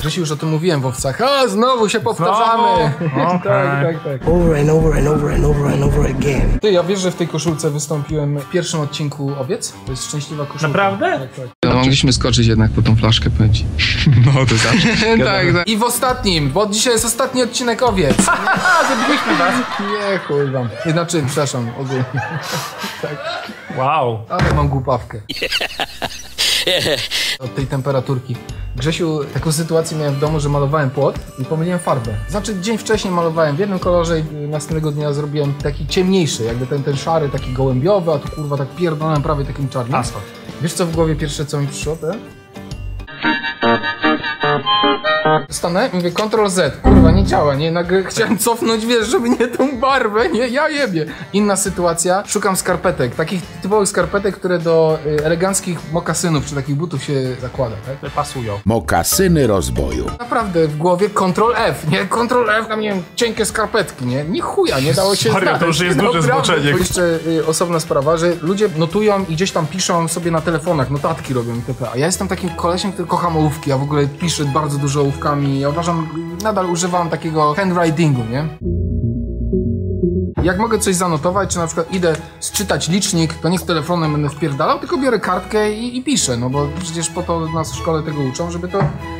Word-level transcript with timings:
Grzesiu, 0.00 0.20
już 0.20 0.30
o 0.30 0.36
tym 0.36 0.48
mówiłem 0.48 0.80
w 0.80 0.86
owcach. 0.86 1.20
A, 1.20 1.48
znowu 1.48 1.88
się 1.88 2.00
powtarzamy. 2.00 2.70
Tak, 3.20 3.42
tak, 3.42 4.04
tak. 4.04 4.28
over 4.28 4.56
and 4.60 4.70
over 4.70 4.98
and 4.98 5.08
over 5.08 5.32
and 5.34 5.44
over 5.44 5.66
and 5.72 5.82
over 5.82 6.10
again. 6.10 6.58
Ty, 6.60 6.72
ja 6.72 6.82
wiesz, 6.82 7.00
że 7.00 7.10
w 7.10 7.14
tej 7.14 7.28
koszulce 7.28 7.70
wystąpiłem 7.70 8.38
w 8.38 8.50
pierwszym 8.50 8.80
odcinku 8.80 9.32
Owiec? 9.40 9.72
To 9.86 9.90
jest 9.90 10.08
szczęśliwa 10.08 10.46
koszulka. 10.46 10.68
Naprawdę? 10.68 11.18
Tak, 11.18 11.34
tak. 11.34 11.46
No, 11.64 11.74
mogliśmy 11.74 12.12
skoczyć 12.12 12.46
jednak 12.46 12.70
po 12.70 12.82
tą 12.82 12.96
flaszkę, 12.96 13.30
pędzi. 13.30 13.64
No 14.26 14.46
to 14.46 14.54
zawsze. 14.56 14.88
tak, 15.24 15.54
tak. 15.54 15.68
I 15.68 15.76
w 15.76 15.82
ostatnim, 15.82 16.50
bo 16.50 16.66
dzisiaj 16.66 16.92
jest 16.92 17.04
ostatni 17.04 17.42
odcinek 17.42 17.82
Owiec. 17.82 18.16
Zabiliśmy 18.88 19.36
was. 19.38 19.54
Nie, 19.80 20.18
kurwa. 20.18 20.68
Znaczy, 20.92 21.22
przepraszam, 21.26 21.68
ogólnie. 21.80 22.04
Wow. 23.76 24.18
Ale 24.28 24.54
mam 24.54 24.68
głupawkę. 24.68 25.20
Od 27.44 27.54
tej 27.54 27.66
temperaturki. 27.66 28.36
Grzesiu, 28.76 29.20
taką 29.34 29.52
sytuację 29.52 29.98
miałem 29.98 30.14
w 30.14 30.20
domu, 30.20 30.40
że 30.40 30.48
malowałem 30.48 30.90
płot 30.90 31.18
i 31.38 31.44
pomyliłem 31.44 31.78
farbę. 31.78 32.14
Znaczy 32.28 32.60
dzień 32.60 32.78
wcześniej 32.78 33.14
malowałem 33.14 33.56
w 33.56 33.58
jednym 33.58 33.78
kolorze 33.78 34.20
i 34.20 34.22
następnego 34.48 34.92
dnia 34.92 35.12
zrobiłem 35.12 35.54
taki 35.54 35.86
ciemniejszy, 35.86 36.44
jakby 36.44 36.66
ten, 36.66 36.82
ten 36.82 36.96
szary, 36.96 37.28
taki 37.28 37.52
gołębiowy, 37.52 38.12
a 38.12 38.18
tu 38.18 38.28
kurwa 38.28 38.56
tak 38.56 38.68
pierdolałem 38.68 39.22
prawie 39.22 39.44
takim 39.44 39.68
czarnym. 39.68 39.94
Asfalt. 39.94 40.24
Wiesz 40.62 40.72
co 40.72 40.86
w 40.86 40.94
głowie 40.94 41.16
pierwsze 41.16 41.46
co 41.46 41.60
mi 41.60 41.66
przyszło? 41.66 41.96
Te? 41.96 42.39
Stanę 45.50 45.90
i 45.92 45.96
mówię 45.96 46.10
Ctrl 46.10 46.48
Z, 46.48 46.76
kurwa 46.76 47.10
nie 47.10 47.24
działa, 47.24 47.54
nie, 47.54 47.70
nagle 47.70 48.04
chciałem 48.10 48.38
cofnąć, 48.38 48.86
wiesz, 48.86 49.08
żeby 49.08 49.30
nie 49.30 49.48
tą 49.48 49.80
barwę, 49.80 50.28
nie, 50.28 50.48
ja 50.48 50.68
jebie. 50.68 51.06
Inna 51.32 51.56
sytuacja, 51.56 52.22
szukam 52.26 52.56
skarpetek, 52.56 53.14
takich 53.14 53.42
typowych 53.62 53.88
skarpetek, 53.88 54.36
które 54.36 54.58
do 54.58 54.98
y, 55.06 55.24
eleganckich 55.24 55.78
mokasynów 55.92 56.46
czy 56.46 56.54
takich 56.54 56.76
butów 56.76 57.04
się 57.04 57.36
zakłada, 57.40 57.76
tak? 57.86 58.10
Pasują. 58.10 58.60
Mokasyny 58.64 59.46
rozboju. 59.46 60.10
Naprawdę 60.18 60.68
w 60.68 60.76
głowie 60.76 61.08
Ctrl 61.10 61.52
F, 61.56 61.88
nie? 61.90 62.06
Ctrl 62.06 62.50
F, 62.50 62.68
tam 62.68 62.80
nie 62.80 62.88
wiem, 62.88 63.02
cienkie 63.16 63.46
skarpetki, 63.46 64.06
nie? 64.06 64.24
Ni 64.24 64.40
chuja, 64.40 64.80
nie 64.80 64.94
dało 64.94 65.16
się 65.16 65.32
Serio, 65.32 65.58
to 65.58 65.66
już 65.66 65.80
jest 65.80 65.98
duże 65.98 66.22
zboczenie. 66.22 66.72
To 66.72 66.78
jeszcze 66.78 67.18
y, 67.26 67.46
osobna 67.46 67.80
sprawa, 67.80 68.16
że 68.16 68.32
ludzie 68.42 68.68
notują 68.76 69.24
i 69.28 69.34
gdzieś 69.34 69.52
tam 69.52 69.66
piszą 69.66 70.08
sobie 70.08 70.30
na 70.30 70.40
telefonach, 70.40 70.90
notatki 70.90 71.34
robią 71.34 71.54
itp. 71.54 71.86
A 71.92 71.96
ja 71.96 72.06
jestem 72.06 72.28
takim 72.28 72.50
kolesiem, 72.50 72.92
który 72.92 73.08
kocham 73.20 73.36
ołówki, 73.36 73.70
ja 73.70 73.78
w 73.78 73.82
ogóle 73.82 74.06
piszę 74.06 74.44
bardzo 74.44 74.78
dużo 74.78 75.00
ołówkami. 75.00 75.60
Ja 75.60 75.68
uważam, 75.68 76.08
nadal 76.42 76.70
używam 76.70 77.10
takiego 77.10 77.54
handwritingu, 77.54 78.22
nie? 78.30 78.44
Jak 80.42 80.58
mogę 80.58 80.78
coś 80.78 80.94
zanotować, 80.94 81.52
czy 81.52 81.58
na 81.58 81.66
przykład 81.66 81.94
idę 81.94 82.12
czytać 82.52 82.88
licznik, 82.88 83.34
to 83.34 83.48
nie 83.48 83.58
z 83.58 83.64
telefonem 83.64 84.12
będę 84.12 84.28
wpierdalał, 84.28 84.78
tylko 84.78 84.98
biorę 84.98 85.18
kartkę 85.18 85.72
i, 85.72 85.98
i 85.98 86.04
piszę, 86.04 86.36
no 86.36 86.50
bo 86.50 86.68
przecież 86.82 87.10
po 87.10 87.22
to 87.22 87.46
nas 87.46 87.72
w 87.72 87.76
szkole 87.76 88.02
tego 88.02 88.20
uczą, 88.20 88.50
żeby 88.50 88.68
to 88.68 88.78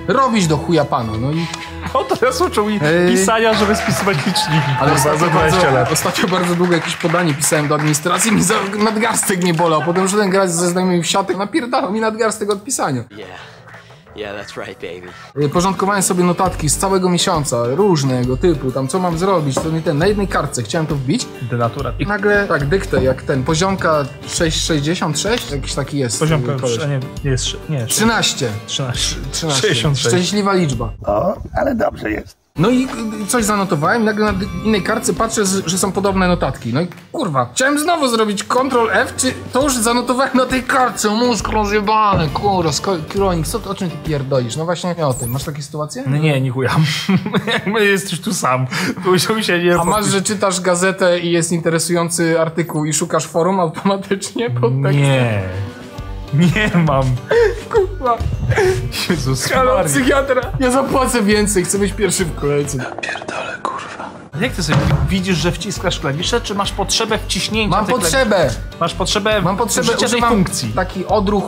robić 0.09 0.47
do 0.47 0.57
chuja 0.57 0.85
panu, 0.85 1.13
no 1.21 1.31
i... 1.31 1.47
O, 1.95 2.05
teraz 2.05 2.41
uczą 2.41 2.67
mi 2.67 2.81
pisania, 3.09 3.55
żeby 3.55 3.77
spisywać 3.77 4.17
liczniki. 4.17 4.71
Ale 4.81 4.93
ostatnio 4.93 5.19
za 5.19 5.27
20 5.27 5.61
bardzo, 5.61 5.75
lat. 5.75 5.93
ostatnio 5.93 6.29
bardzo 6.29 6.55
długo 6.55 6.75
jakieś 6.75 6.97
podanie 6.97 7.35
pisałem 7.35 7.69
do 7.69 7.75
administracji, 7.75 8.33
mi 8.33 8.43
za 8.43 8.55
nadgarstek 8.79 9.45
nie 9.45 9.55
bolał, 9.55 9.83
potem 9.83 10.09
szedłem 10.09 10.31
grać 10.31 10.53
ze 10.53 10.69
znajomymi 10.69 11.03
w 11.03 11.07
siatek, 11.07 11.37
napierdalał 11.37 11.93
mi 11.93 12.01
nadgarstek 12.01 12.51
od 12.51 12.65
pisania. 12.65 13.05
Yeah. 13.11 13.60
Yeah, 14.17 14.37
that's 14.47 14.67
right, 14.67 14.75
baby. 14.81 15.47
Y, 15.47 15.49
Porządkowałem 15.49 16.03
sobie 16.03 16.25
notatki 16.25 16.69
z 16.69 16.77
całego 16.77 17.11
miesiąca, 17.11 17.57
różnego 17.67 18.37
typu, 18.37 18.73
tam 18.73 18.89
co 18.89 18.99
mam 18.99 19.19
zrobić, 19.19 19.55
to 19.55 19.71
nie 19.71 19.83
ten, 19.83 19.99
na 19.99 20.07
jednej 20.07 20.29
kartce 20.29 20.63
chciałem 20.63 20.87
to 20.87 20.95
wbić 20.95 21.27
Denatura. 21.51 21.93
i 21.99 22.07
nagle, 22.07 22.47
tak, 22.49 22.67
dyktę, 22.67 23.05
jak 23.05 23.23
ten, 23.23 23.45
poziomka 23.45 24.05
666, 24.29 25.51
jakiś 25.51 25.75
taki 25.75 25.99
jest. 25.99 26.19
Poziomka, 26.21 26.55
koleś. 26.55 26.79
a 26.79 26.87
nie, 26.87 27.01
nie 27.25 27.31
jest, 27.31 27.47
nie, 27.69 27.87
13. 27.87 28.49
13. 28.67 29.17
13. 29.33 29.61
66. 29.69 30.09
Szczęśliwa 30.09 30.53
liczba. 30.55 30.93
O, 31.07 31.35
ale 31.55 31.75
dobrze 31.75 32.11
jest. 32.11 32.40
No 32.59 32.71
i 32.71 32.89
coś 33.29 33.45
zanotowałem, 33.45 34.05
nagle 34.05 34.33
na 34.33 34.39
innej 34.65 34.83
kartce 34.83 35.15
patrzę, 35.15 35.43
że 35.67 35.79
są 35.79 35.93
podobne 35.93 36.29
notatki. 36.29 36.73
No 36.75 36.81
i 36.81 36.89
kurwa, 37.13 37.51
chciałem 37.55 37.79
znowu 37.79 38.09
zrobić 38.09 38.45
Ctrl 38.45 38.91
F, 38.93 39.15
czy 39.17 39.35
to 39.53 39.63
już 39.63 39.77
zanotowałem 39.77 40.31
na 40.35 40.47
tej 40.47 40.63
kartce, 40.63 41.09
mózg 41.11 41.49
rozjebany, 41.49 42.29
kurwa, 42.29 42.71
kronik, 43.09 43.47
co, 43.47 43.61
o 43.71 43.75
czym 43.75 43.91
ty 43.91 43.97
pierdolisz? 43.97 44.57
No 44.57 44.65
właśnie 44.65 44.95
nie 44.99 45.07
o 45.07 45.15
tym, 45.15 45.31
masz 45.31 45.45
takie 45.45 45.63
sytuacje? 45.63 46.05
No 46.07 46.17
nie, 46.17 46.41
nie 46.41 46.51
chuja. 46.51 46.77
Jakby 47.53 47.87
jesteś 47.87 48.21
tu 48.21 48.35
sam. 48.35 48.67
Musiał 49.05 49.43
się 49.43 49.59
nie 49.59 49.81
A 49.81 49.85
masz, 49.85 50.07
że 50.07 50.23
czytasz 50.23 50.61
gazetę 50.61 51.21
i 51.21 51.31
jest 51.31 51.53
interesujący 51.53 52.41
artykuł 52.41 52.85
i 52.85 52.93
szukasz 52.93 53.27
forum 53.27 53.61
automatycznie 53.61 54.51
pod 54.51 54.73
tekstem? 54.83 55.03
Nie. 55.03 55.43
Nie 56.35 56.71
mam. 56.87 57.05
Kurwa, 57.71 58.19
Jezus 59.11 59.45
halo, 59.45 59.75
Maria. 59.75 59.89
psychiatra, 59.89 60.41
ja 60.61 60.71
zapłacę 60.71 61.23
więcej, 61.23 61.65
chcę 61.65 61.79
być 61.79 61.93
pierwszy 61.93 62.25
w 62.25 62.35
kolejce. 62.35 62.79
Jak 64.41 64.53
ty 64.53 64.63
sobie 64.63 64.79
widzisz, 65.09 65.37
że 65.37 65.53
wciskasz 65.53 66.01
klawisze, 66.01 66.41
czy 66.41 66.55
masz 66.55 66.73
potrzebę 66.73 67.19
wciśnięcia 67.19 67.77
Mam 67.77 67.87
tych 67.87 67.95
potrzebę, 67.95 68.37
klawiszy? 68.37 68.57
Masz 68.81 68.95
potrzebę 68.95 69.43
mam 69.43 69.57
potrzebę, 69.57 69.89
użycia 69.89 69.99
tej 69.99 70.07
używam 70.07 70.31
funkcji. 70.31 70.73
taki 70.73 71.07
odruch 71.07 71.45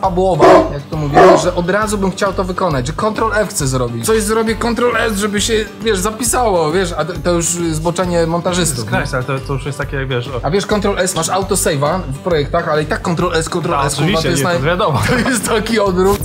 Pawłowa, 0.00 0.46
jak 0.72 0.82
to 0.90 0.96
mówię, 0.96 1.38
że 1.42 1.54
od 1.54 1.70
razu 1.70 1.98
bym 1.98 2.10
chciał 2.10 2.32
to 2.32 2.44
wykonać, 2.44 2.86
że 2.86 2.92
Ctrl 2.92 3.32
F 3.34 3.48
chcę 3.48 3.66
zrobić. 3.66 4.06
Coś 4.06 4.22
zrobię 4.22 4.56
Ctrl 4.56 4.96
S, 4.96 5.18
żeby 5.18 5.40
się, 5.40 5.64
wiesz, 5.82 5.98
zapisało, 5.98 6.72
wiesz, 6.72 6.92
a 6.96 7.04
to, 7.04 7.12
to 7.24 7.30
już 7.30 7.46
zboczenie 7.46 8.26
montażystów. 8.26 8.86
Christ, 8.86 9.14
ale 9.14 9.24
to, 9.24 9.38
to 9.38 9.52
już 9.52 9.66
jest 9.66 9.78
takie, 9.78 9.96
jak 9.96 10.08
wiesz... 10.08 10.28
O, 10.28 10.40
A 10.42 10.50
wiesz, 10.50 10.66
Ctrl 10.66 10.98
S, 10.98 11.14
masz 11.14 11.28
autosave'a 11.28 12.00
w 12.00 12.18
projektach, 12.18 12.68
ale 12.68 12.82
i 12.82 12.86
tak 12.86 13.02
Ctrl 13.02 13.34
S, 13.34 13.48
Ctrl 13.48 13.48
S, 13.48 13.50
kurwa, 13.50 13.80
oczywiście, 13.86 14.22
to 14.22 14.28
jest, 14.28 14.44
nie, 14.44 14.50
to 14.50 14.60
wiadomo. 14.60 15.02
to 15.24 15.30
jest 15.30 15.48
taki 15.48 15.80
odruch. 15.80 16.18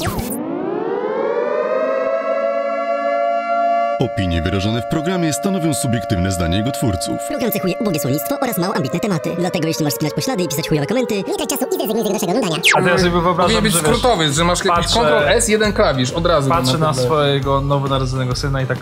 Opinie 4.01 4.41
wyrażone 4.41 4.81
w 4.81 4.85
programie 4.85 5.33
stanowią 5.33 5.73
subiektywne 5.73 6.31
zdanie 6.31 6.57
jego 6.57 6.71
twórców. 6.71 7.17
Program 7.27 7.51
cechuje 7.51 7.73
ubogie 7.79 7.99
słownictwo 7.99 8.35
oraz 8.41 8.57
mało 8.57 8.75
ambitne 8.75 8.99
tematy. 8.99 9.35
Dlatego 9.39 9.67
jeśli 9.67 9.83
masz 9.85 9.93
spinać 9.93 10.13
poślady 10.13 10.43
i 10.43 10.47
pisać 10.47 10.69
chujowe 10.69 10.87
komenty, 10.87 11.15
nie 11.15 11.35
trać 11.35 11.49
czasu 11.49 11.65
i 11.65 11.77
zrezygnuj 11.77 12.01
z 12.01 12.03
tego 12.03 12.13
naszego 12.13 12.31
oglądania. 12.31 12.61
A 12.77 12.81
teraz 12.81 13.01
sobie 13.01 13.11
Powinien 13.11 13.23
wyobrażam, 13.23 13.63
być 13.63 13.73
że 13.73 13.79
wiesz, 13.79 13.87
skrótowy, 13.87 14.33
że 14.33 14.43
masz 14.43 14.65
jakiś 14.65 14.85
patrzę- 14.85 14.99
Ctrl 15.01 15.27
S, 15.29 15.47
jeden 15.47 15.73
klawisz, 15.73 16.11
od 16.11 16.25
razu. 16.25 16.49
patrzę 16.49 16.77
na 16.77 16.93
tyle. 16.93 17.05
swojego 17.05 17.61
nowonarodzonego 17.61 18.35
syna 18.35 18.61
i 18.61 18.65
tak 18.65 18.77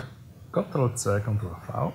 Ctrl-C, 0.52 1.20
Ctrl-V. 1.20 1.90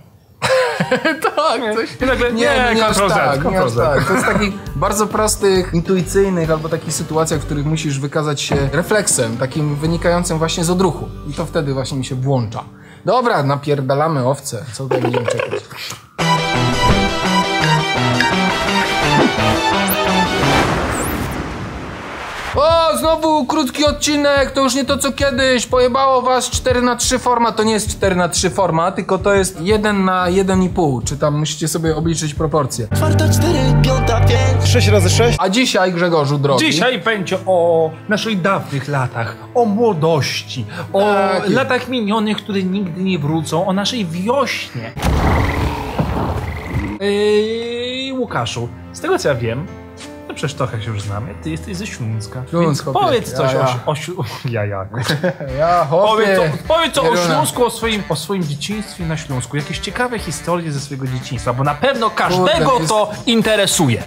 Tak, 1.35 1.61
coś... 1.75 2.01
I 2.01 2.05
nagle, 2.05 2.33
Nie, 2.33 2.41
nie, 2.41 2.47
nie, 2.47 2.55
tak, 2.55 2.75
nie 2.75 2.85
aż 2.85 3.73
tak. 3.73 4.07
To 4.07 4.13
jest 4.13 4.25
takich 4.25 4.53
bardzo 4.75 5.07
prostych, 5.07 5.73
intuicyjnych 5.73 6.51
albo 6.51 6.69
takich 6.69 6.93
sytuacjach, 6.93 7.39
w 7.41 7.45
których 7.45 7.65
musisz 7.65 7.99
wykazać 7.99 8.41
się 8.41 8.55
refleksem, 8.71 9.37
takim 9.37 9.75
wynikającym 9.75 10.37
właśnie 10.37 10.63
z 10.63 10.69
odruchu. 10.69 11.09
I 11.29 11.33
to 11.33 11.45
wtedy 11.45 11.73
właśnie 11.73 11.97
mi 11.97 12.05
się 12.05 12.15
włącza. 12.15 12.63
Dobra, 13.05 13.43
napierdalamy 13.43 14.27
owce. 14.27 14.65
Co 14.73 14.83
tutaj 14.83 15.01
będziemy 15.01 15.25
czekać? 15.25 15.63
O, 22.55 22.97
znowu 22.97 23.45
krótki 23.45 23.85
odcinek, 23.85 24.51
to 24.51 24.61
już 24.63 24.75
nie 24.75 24.85
to 24.85 24.97
co 24.97 25.11
kiedyś. 25.11 25.65
Pojebało 25.65 26.21
was 26.21 26.49
4 26.49 26.81
na 26.81 26.95
3 26.95 27.19
format, 27.19 27.55
to 27.55 27.63
nie 27.63 27.73
jest 27.73 27.89
4 27.91 28.15
na 28.15 28.29
3 28.29 28.49
format, 28.49 28.95
tylko 28.95 29.17
to 29.17 29.33
jest 29.33 29.61
1 29.61 30.05
na 30.05 30.25
1,5. 30.29 31.03
Czy 31.03 31.17
tam 31.17 31.39
musicie 31.39 31.67
sobie 31.67 31.95
obliczyć 31.95 32.33
proporcje. 32.33 32.87
Czwarta, 32.95 33.29
cztery, 33.29 33.59
piąta, 33.81 34.21
pięć. 34.21 34.69
6 34.69 34.87
razy 34.87 35.09
6? 35.09 35.37
A 35.41 35.49
dzisiaj, 35.49 35.93
Grzegorzu 35.93 36.37
drogi. 36.37 36.65
Dzisiaj 36.65 36.99
będzie 37.01 37.37
o 37.45 37.89
naszych 38.09 38.41
dawnych 38.41 38.87
latach, 38.87 39.35
o 39.55 39.65
młodości, 39.65 40.65
o 40.93 40.99
Tak. 41.01 41.49
latach 41.49 41.89
minionych, 41.89 42.37
które 42.37 42.63
nigdy 42.63 43.01
nie 43.03 43.19
wrócą, 43.19 43.67
o 43.67 43.73
naszej 43.73 44.05
wiośnie. 44.05 44.91
Yy, 46.99 48.13
Łukaszu, 48.13 48.67
z 48.93 48.99
tego 49.01 49.19
co 49.19 49.29
ja 49.29 49.35
wiem, 49.35 49.67
przecież 50.35 50.53
trochę 50.53 50.81
się 50.81 50.89
już 50.91 51.01
znamy, 51.01 51.35
ty 51.43 51.49
jesteś 51.49 51.77
ze 51.77 51.87
Śląska. 51.87 52.43
Śląsk, 52.49 52.67
więc 52.67 52.81
chłopie. 52.83 52.99
powiedz 52.99 53.33
coś 53.33 53.53
Ja, 53.53 53.59
ja. 53.59 53.79
o, 53.85 53.91
o 53.91 53.95
Ślą- 53.95 54.23
Ja, 54.49 54.65
ja. 54.65 54.85
Ja. 55.57 55.87
Powiedz, 55.89 56.39
co, 56.39 56.43
powiedz 56.67 56.97
o 56.97 57.01
Pieruna. 57.01 57.21
Śląsku, 57.25 57.65
o 57.65 57.69
swoim, 57.69 58.03
o 58.09 58.15
swoim 58.15 58.43
dzieciństwie 58.43 59.05
na 59.05 59.17
Śląsku. 59.17 59.57
Jakieś 59.57 59.79
ciekawe 59.79 60.19
historie 60.19 60.71
ze 60.71 60.79
swojego 60.79 61.07
dzieciństwa, 61.07 61.53
bo 61.53 61.63
na 61.63 61.75
pewno 61.75 62.09
każdego 62.09 62.69
Kurde, 62.69 62.79
jest- 62.79 62.89
to 62.89 63.11
interesuje. 63.25 64.03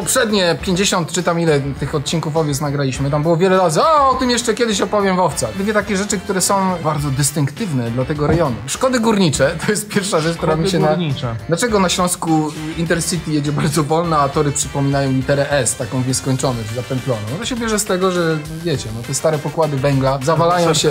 Poprzednie 0.00 0.56
50 0.62 1.12
czy 1.12 1.22
tam 1.22 1.40
ile 1.40 1.60
tych 1.60 1.94
odcinków 1.94 2.36
owiec 2.36 2.60
nagraliśmy, 2.60 3.10
tam 3.10 3.22
było 3.22 3.36
wiele 3.36 3.58
razy, 3.58 3.80
a 3.82 4.08
o 4.08 4.14
tym 4.14 4.30
jeszcze 4.30 4.54
kiedyś 4.54 4.80
opowiem 4.80 5.16
w 5.16 5.20
owcach. 5.20 5.56
Dwie 5.58 5.72
takie 5.72 5.96
rzeczy, 5.96 6.18
które 6.18 6.40
są 6.40 6.76
bardzo 6.84 7.10
dystynktywne 7.10 7.90
dla 7.90 8.04
tego 8.04 8.26
rejonu. 8.26 8.56
Szkody 8.66 9.00
górnicze, 9.00 9.50
to 9.66 9.72
jest 9.72 9.88
pierwsza 9.88 10.20
rzecz, 10.20 10.36
która 10.36 10.56
mi 10.56 10.70
się 10.70 10.78
na... 10.78 10.88
Górnicza. 10.88 11.36
Dlaczego 11.48 11.80
na 11.80 11.88
Śląsku 11.88 12.52
Intercity 12.76 13.30
jedzie 13.30 13.52
bardzo 13.52 13.84
wolno, 13.84 14.18
a 14.18 14.28
tory 14.28 14.52
przypominają 14.52 15.12
literę 15.12 15.50
S, 15.50 15.76
taką 15.76 16.02
w 16.02 16.08
nieskończoność, 16.08 16.70
zapętloną? 16.74 17.20
No 17.32 17.38
to 17.38 17.46
się 17.46 17.56
bierze 17.56 17.78
z 17.78 17.84
tego, 17.84 18.10
że 18.10 18.38
wiecie, 18.64 18.88
no 18.96 19.02
te 19.02 19.14
stare 19.14 19.38
pokłady 19.38 19.76
węgla 19.76 20.18
zawalają 20.22 20.74
się 20.74 20.90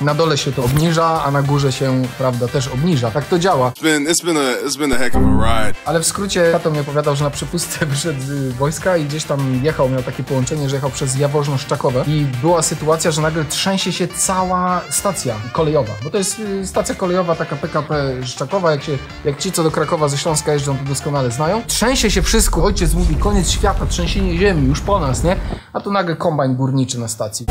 Na 0.00 0.14
dole 0.14 0.38
się 0.38 0.52
to 0.52 0.64
obniża, 0.64 1.24
a 1.24 1.30
na 1.30 1.42
górze 1.42 1.72
się, 1.72 2.02
prawda, 2.18 2.48
też 2.48 2.68
obniża. 2.68 3.10
Tak 3.10 3.24
to 3.24 3.38
działa. 3.38 3.70
It's 3.70 3.82
been 3.82 4.04
it's 4.04 4.24
been 4.24 4.36
a 4.36 4.68
it's 4.68 4.78
been 4.78 4.92
a 4.92 4.96
heck 4.96 5.16
of 5.16 5.22
a 5.22 5.26
ride. 5.26 5.78
Ale 5.84 6.00
w 6.00 6.06
skrócie 6.06 6.52
tato 6.52 6.70
mi 6.70 6.78
opowiadał, 6.78 7.16
że 7.16 7.24
na 7.24 7.30
przepustce 7.30 7.86
wyszedł 7.86 8.20
z 8.20 8.52
wojska 8.52 8.96
i 8.96 9.04
gdzieś 9.04 9.24
tam 9.24 9.60
jechał, 9.64 9.88
miał 9.88 10.02
takie 10.02 10.22
połączenie, 10.22 10.68
że 10.68 10.76
jechał 10.76 10.90
przez 10.90 11.16
Jaworzno-Szczakowe 11.16 12.08
i 12.08 12.26
była 12.42 12.62
sytuacja, 12.62 13.10
że 13.10 13.22
nagle 13.22 13.44
trzęsie 13.44 13.92
się 13.92 14.08
cała 14.08 14.80
stacja 14.90 15.34
kolejowa, 15.52 15.92
bo 16.04 16.10
to 16.10 16.18
jest 16.18 16.38
y, 16.38 16.66
stacja 16.66 16.94
kolejowa 16.94 17.34
taka 17.36 17.56
PKP 17.56 18.14
Szczakowa, 18.24 18.70
jak, 18.70 18.82
się, 18.82 18.98
jak 19.24 19.38
ci, 19.38 19.52
co 19.52 19.62
do 19.62 19.70
Krakowa 19.70 20.08
ze 20.08 20.18
Śląska 20.18 20.52
jeżdżą, 20.52 20.78
to 20.78 20.84
doskonale 20.84 21.30
znają. 21.30 21.62
Trzęsie 21.66 22.10
się 22.10 22.22
wszystko, 22.22 22.64
ojciec 22.64 22.94
mówi, 22.94 23.16
koniec 23.16 23.50
świata, 23.50 23.86
trzęsienie 23.86 24.38
ziemi, 24.38 24.68
już 24.68 24.80
po 24.80 25.00
nas, 25.00 25.24
nie? 25.24 25.36
A 25.72 25.80
tu 25.80 25.92
nagle 25.92 26.16
kombajn 26.16 26.54
górniczy 26.54 26.98
na 26.98 27.08
stacji 27.08 27.46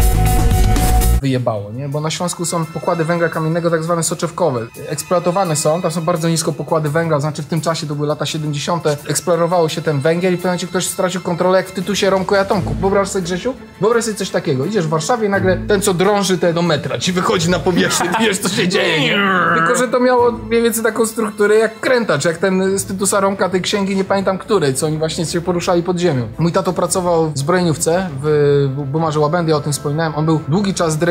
wyjebało, 1.21 1.71
nie? 1.71 1.89
Bo 1.89 2.01
na 2.01 2.09
Śląsku 2.09 2.45
są 2.45 2.65
pokłady 2.65 3.05
węgla 3.05 3.29
kamiennego 3.29 3.69
tak 3.69 3.83
zwane 3.83 4.03
soczewkowe. 4.03 4.67
Eksploatowane 4.87 5.55
są, 5.55 5.81
tam 5.81 5.91
są 5.91 6.01
bardzo 6.01 6.29
nisko 6.29 6.51
pokłady 6.51 6.89
węgla, 6.89 7.19
znaczy 7.19 7.43
w 7.43 7.45
tym 7.45 7.61
czasie, 7.61 7.87
to 7.87 7.95
były 7.95 8.07
lata 8.07 8.25
70., 8.25 8.83
eksplorowało 9.07 9.69
się 9.69 9.81
ten 9.81 9.99
węgiel 9.99 10.33
i 10.33 10.37
w 10.37 10.39
pewnym 10.39 10.49
momencie 10.49 10.67
ktoś 10.67 10.87
stracił 10.87 11.21
kontrolę 11.21 11.57
jak 11.57 11.67
w 11.67 11.71
Tytusie 11.71 12.09
Romko 12.09 12.35
i 12.35 12.39
Atomku. 12.39 12.73
Wyobraź 12.73 13.09
sobie, 13.09 13.23
Grzesiu? 13.23 13.53
Wyobraź 13.81 14.03
sobie 14.03 14.17
coś 14.17 14.29
takiego. 14.29 14.65
Idziesz 14.65 14.85
w 14.85 14.89
Warszawie 14.89 15.27
i 15.27 15.29
nagle 15.29 15.57
ten, 15.67 15.81
co 15.81 15.93
drąży 15.93 16.37
te 16.37 16.53
do 16.53 16.61
metra, 16.61 16.97
ci 16.97 17.11
wychodzi 17.13 17.49
na 17.49 17.59
powierzchnię, 17.59 18.09
wiesz, 18.25 18.37
co 18.37 18.49
się 18.49 18.67
dzieje, 18.67 18.99
nie? 19.01 19.17
Tylko, 19.55 19.75
że 19.75 19.87
to 19.87 19.99
miało 19.99 20.31
mniej 20.31 20.63
więcej 20.63 20.83
taką 20.83 21.05
strukturę 21.05 21.55
jak 21.55 21.79
krętacz, 21.79 22.25
jak 22.25 22.37
ten 22.37 22.79
z 22.79 22.85
Tytusa 22.85 23.19
Romka 23.19 23.49
tej 23.49 23.61
księgi, 23.61 23.95
nie 23.95 24.03
pamiętam 24.03 24.37
której, 24.37 24.73
co 24.73 24.85
oni 24.85 24.97
właśnie 24.97 25.25
się 25.25 25.41
poruszali 25.41 25.83
pod 25.83 25.99
ziemią. 25.99 26.27
Mój 26.37 26.51
tato 26.51 26.73
pracował 26.73 27.31
w 27.31 27.37
zbrojeniówce 27.37 28.09
w 28.23 28.85
Bumarze 28.91 29.19
Łabędy, 29.19 29.51
ja 29.51 29.57
o 29.57 29.61
tym 29.61 29.73
wspominałem. 29.73 30.15
On 30.15 30.25
był 30.25 30.39
długi 30.47 30.73
czas 30.73 30.97
dyrektorem 30.97 31.08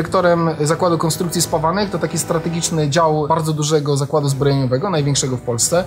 Zakładu 0.60 0.98
Konstrukcji 0.98 1.42
Spawanych, 1.42 1.90
to 1.90 1.98
taki 1.98 2.18
strategiczny 2.18 2.90
dział 2.90 3.26
bardzo 3.28 3.52
dużego 3.52 3.96
zakładu 3.96 4.28
zbrojeniowego, 4.28 4.90
największego 4.90 5.36
w 5.36 5.40
Polsce. 5.40 5.84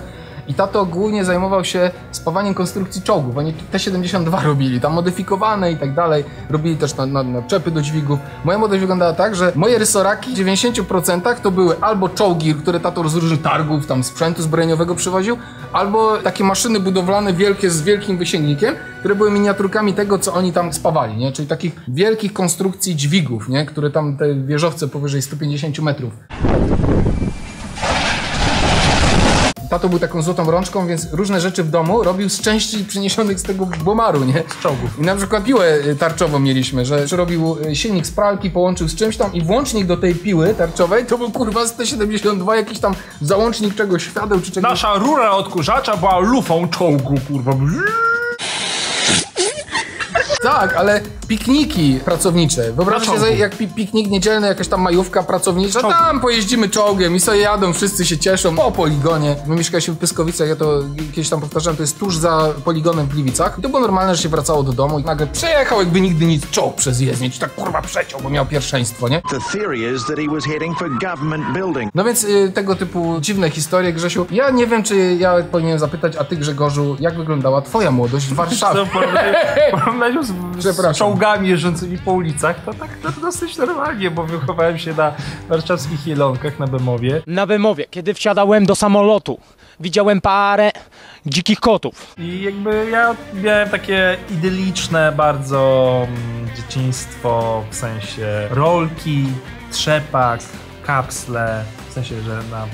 I 0.48 0.54
tato 0.54 0.86
głównie 0.86 1.24
zajmował 1.24 1.64
się 1.64 1.90
spawaniem 2.10 2.54
konstrukcji 2.54 3.02
czołgów. 3.02 3.36
Oni 3.36 3.52
T-72 3.52 4.44
robili, 4.52 4.80
tam 4.80 4.92
modyfikowane 4.92 5.72
i 5.72 5.76
tak 5.76 5.94
dalej. 5.94 6.24
Robili 6.50 6.76
też 6.76 6.96
na, 6.96 7.06
na, 7.06 7.22
na 7.22 7.42
czepy 7.42 7.70
do 7.70 7.82
dźwigów. 7.82 8.18
Moja 8.44 8.58
młodość 8.58 8.80
wyglądała 8.80 9.12
tak, 9.12 9.34
że 9.34 9.52
moje 9.54 9.78
rysoraki 9.78 10.34
w 10.34 10.38
90% 10.38 11.34
to 11.42 11.50
były 11.50 11.80
albo 11.80 12.08
czołgi, 12.08 12.54
które 12.54 12.80
tato 12.80 13.08
z 13.08 13.14
różnych 13.14 13.42
targów, 13.42 13.86
tam 13.86 14.04
sprzętu 14.04 14.42
zbrojeniowego 14.42 14.94
przywoził, 14.94 15.36
albo 15.72 16.16
takie 16.16 16.44
maszyny 16.44 16.80
budowlane 16.80 17.32
wielkie 17.32 17.70
z 17.70 17.82
wielkim 17.82 18.18
wysięgnikiem, 18.18 18.74
które 19.02 19.14
były 19.14 19.30
miniaturkami 19.30 19.94
tego, 19.94 20.18
co 20.18 20.34
oni 20.34 20.52
tam 20.52 20.72
spawali, 20.72 21.16
nie? 21.16 21.32
Czyli 21.32 21.48
takich 21.48 21.72
wielkich 21.88 22.32
konstrukcji 22.32 22.96
dźwigów, 22.96 23.48
nie? 23.48 23.66
Które 23.66 23.90
tam 23.90 24.16
te 24.16 24.34
wieżowce 24.34 24.88
powyżej 24.88 25.22
150 25.22 25.78
metrów. 25.78 26.12
Tato 29.70 29.88
był 29.88 29.98
taką 29.98 30.22
złotą 30.22 30.50
rączką, 30.50 30.86
więc 30.86 31.12
różne 31.12 31.40
rzeczy 31.40 31.64
w 31.64 31.70
domu 31.70 32.02
robił 32.02 32.30
z 32.30 32.40
części 32.40 32.84
przyniesionych 32.84 33.40
z 33.40 33.42
tego 33.42 33.66
bomaru, 33.84 34.24
nie? 34.24 34.42
Z 34.48 34.62
czołgów. 34.62 34.98
I 34.98 35.02
na 35.02 35.16
przykład 35.16 35.44
piłę 35.44 35.78
y, 35.86 35.96
tarczową 35.96 36.38
mieliśmy, 36.38 36.84
że 36.84 37.06
robił 37.06 37.56
y, 37.66 37.76
silnik 37.76 38.06
z 38.06 38.10
pralki, 38.10 38.50
połączył 38.50 38.88
z 38.88 38.94
czymś 38.94 39.16
tam 39.16 39.32
i 39.32 39.40
włącznik 39.40 39.86
do 39.86 39.96
tej 39.96 40.14
piły 40.14 40.54
tarczowej 40.54 41.06
to 41.06 41.18
był 41.18 41.30
kurwa 41.30 41.66
z 41.66 41.78
T72, 41.78 42.54
jakiś 42.54 42.78
tam 42.78 42.94
załącznik 43.20 43.74
czegoś, 43.74 44.02
świateł 44.02 44.40
czy 44.40 44.52
czegoś. 44.52 44.70
Nasza 44.70 44.94
rura 44.94 45.30
odkurzacza 45.30 45.96
była 45.96 46.18
lufą 46.18 46.68
czołgu, 46.68 47.14
kurwa. 47.28 47.52
Tak, 50.42 50.76
ale 50.76 51.00
pikniki 51.28 52.00
pracownicze. 52.04 52.72
Wyobraźcie 52.72 53.06
sobie, 53.06 53.18
czołgu. 53.20 53.36
jak 53.36 53.56
pi 53.56 53.68
piknik 53.68 54.10
niedzielny, 54.10 54.46
jakaś 54.46 54.68
tam 54.68 54.80
majówka 54.80 55.22
pracownicza, 55.22 55.80
Czołgu. 55.80 55.96
tam 55.98 56.20
pojeździmy 56.20 56.68
czołgiem 56.68 57.16
i 57.16 57.20
sobie 57.20 57.38
jadą, 57.38 57.72
wszyscy 57.72 58.06
się 58.06 58.18
cieszą 58.18 58.56
po 58.56 58.72
poligonie. 58.72 59.36
My 59.46 59.56
mieszkaliśmy 59.56 59.94
w 59.94 59.98
Pyskowicach, 59.98 60.48
ja 60.48 60.56
to 60.56 60.80
kiedyś 61.14 61.28
tam 61.28 61.40
powtarzałem, 61.40 61.76
to 61.76 61.82
jest 61.82 61.98
tuż 61.98 62.16
za 62.16 62.48
poligonem 62.64 63.06
w 63.06 63.08
Gliwicach. 63.08 63.58
I 63.58 63.62
to 63.62 63.68
było 63.68 63.80
normalne, 63.80 64.14
że 64.14 64.22
się 64.22 64.28
wracało 64.28 64.62
do 64.62 64.72
domu 64.72 64.98
i 64.98 65.04
nagle 65.04 65.26
przejechał 65.26 65.78
jakby 65.78 66.00
nigdy 66.00 66.24
nic 66.26 66.50
czołg 66.50 66.76
przez 66.76 67.00
jezdnię, 67.00 67.30
czy 67.30 67.40
tak 67.40 67.54
kurwa 67.54 67.82
przeciął, 67.82 68.20
bo 68.20 68.30
miał 68.30 68.46
pierwszeństwo, 68.46 69.08
nie? 69.08 69.22
The 69.30 69.58
theory 69.58 69.78
is 69.94 70.04
that 70.06 70.16
he 70.16 70.34
was 70.34 70.44
heading 70.44 70.78
for 70.78 70.90
government 71.00 71.44
building. 71.54 71.90
No 71.94 72.04
więc 72.04 72.24
y, 72.24 72.52
tego 72.54 72.76
typu 72.76 73.16
dziwne 73.20 73.50
historie, 73.50 73.92
Grzesiu. 73.92 74.26
Ja 74.30 74.50
nie 74.50 74.66
wiem, 74.66 74.82
czy 74.82 75.16
ja 75.18 75.34
powinienem 75.52 75.78
zapytać, 75.78 76.16
a 76.16 76.24
ty 76.24 76.36
Grzegorzu, 76.36 76.96
jak 77.00 77.16
wyglądała 77.16 77.62
twoja 77.62 77.90
młodość 77.90 78.26
w 78.26 78.34
Warszawie? 78.42 78.86
Porównaniu 79.70 80.22
z, 80.22 80.31
z 80.32 80.58
Przepraszam. 80.58 80.94
czołgami 80.94 81.48
jeżdżącymi 81.48 81.98
po 81.98 82.12
ulicach, 82.12 82.64
to 82.64 82.74
tak 82.74 82.90
to 83.02 83.20
dosyć 83.20 83.56
normalnie, 83.56 84.10
bo 84.10 84.24
wychowałem 84.24 84.78
się 84.78 84.94
na 84.94 85.12
warszawskich 85.48 86.06
Jelonkach 86.06 86.58
na 86.58 86.66
Bemowie 86.66 87.22
Na 87.26 87.46
Bemowie, 87.46 87.84
kiedy 87.90 88.14
wsiadałem 88.14 88.66
do 88.66 88.74
samolotu, 88.74 89.38
widziałem 89.80 90.20
parę 90.20 90.70
dzikich 91.26 91.60
kotów. 91.60 92.14
i 92.18 92.42
jakby 92.42 92.90
ja 92.90 93.16
miałem 93.34 93.68
takie 93.68 94.16
idyliczne 94.30 95.12
bardzo 95.16 95.92
mm, 96.08 96.56
dzieciństwo, 96.56 97.64
w 97.70 97.74
sensie 97.74 98.48
rolki, 98.50 99.26
trzepak, 99.70 100.40
kapsle, 100.86 101.64
w 101.90 101.92
sensie, 101.92 102.20
że 102.22 102.40
na 102.50 102.66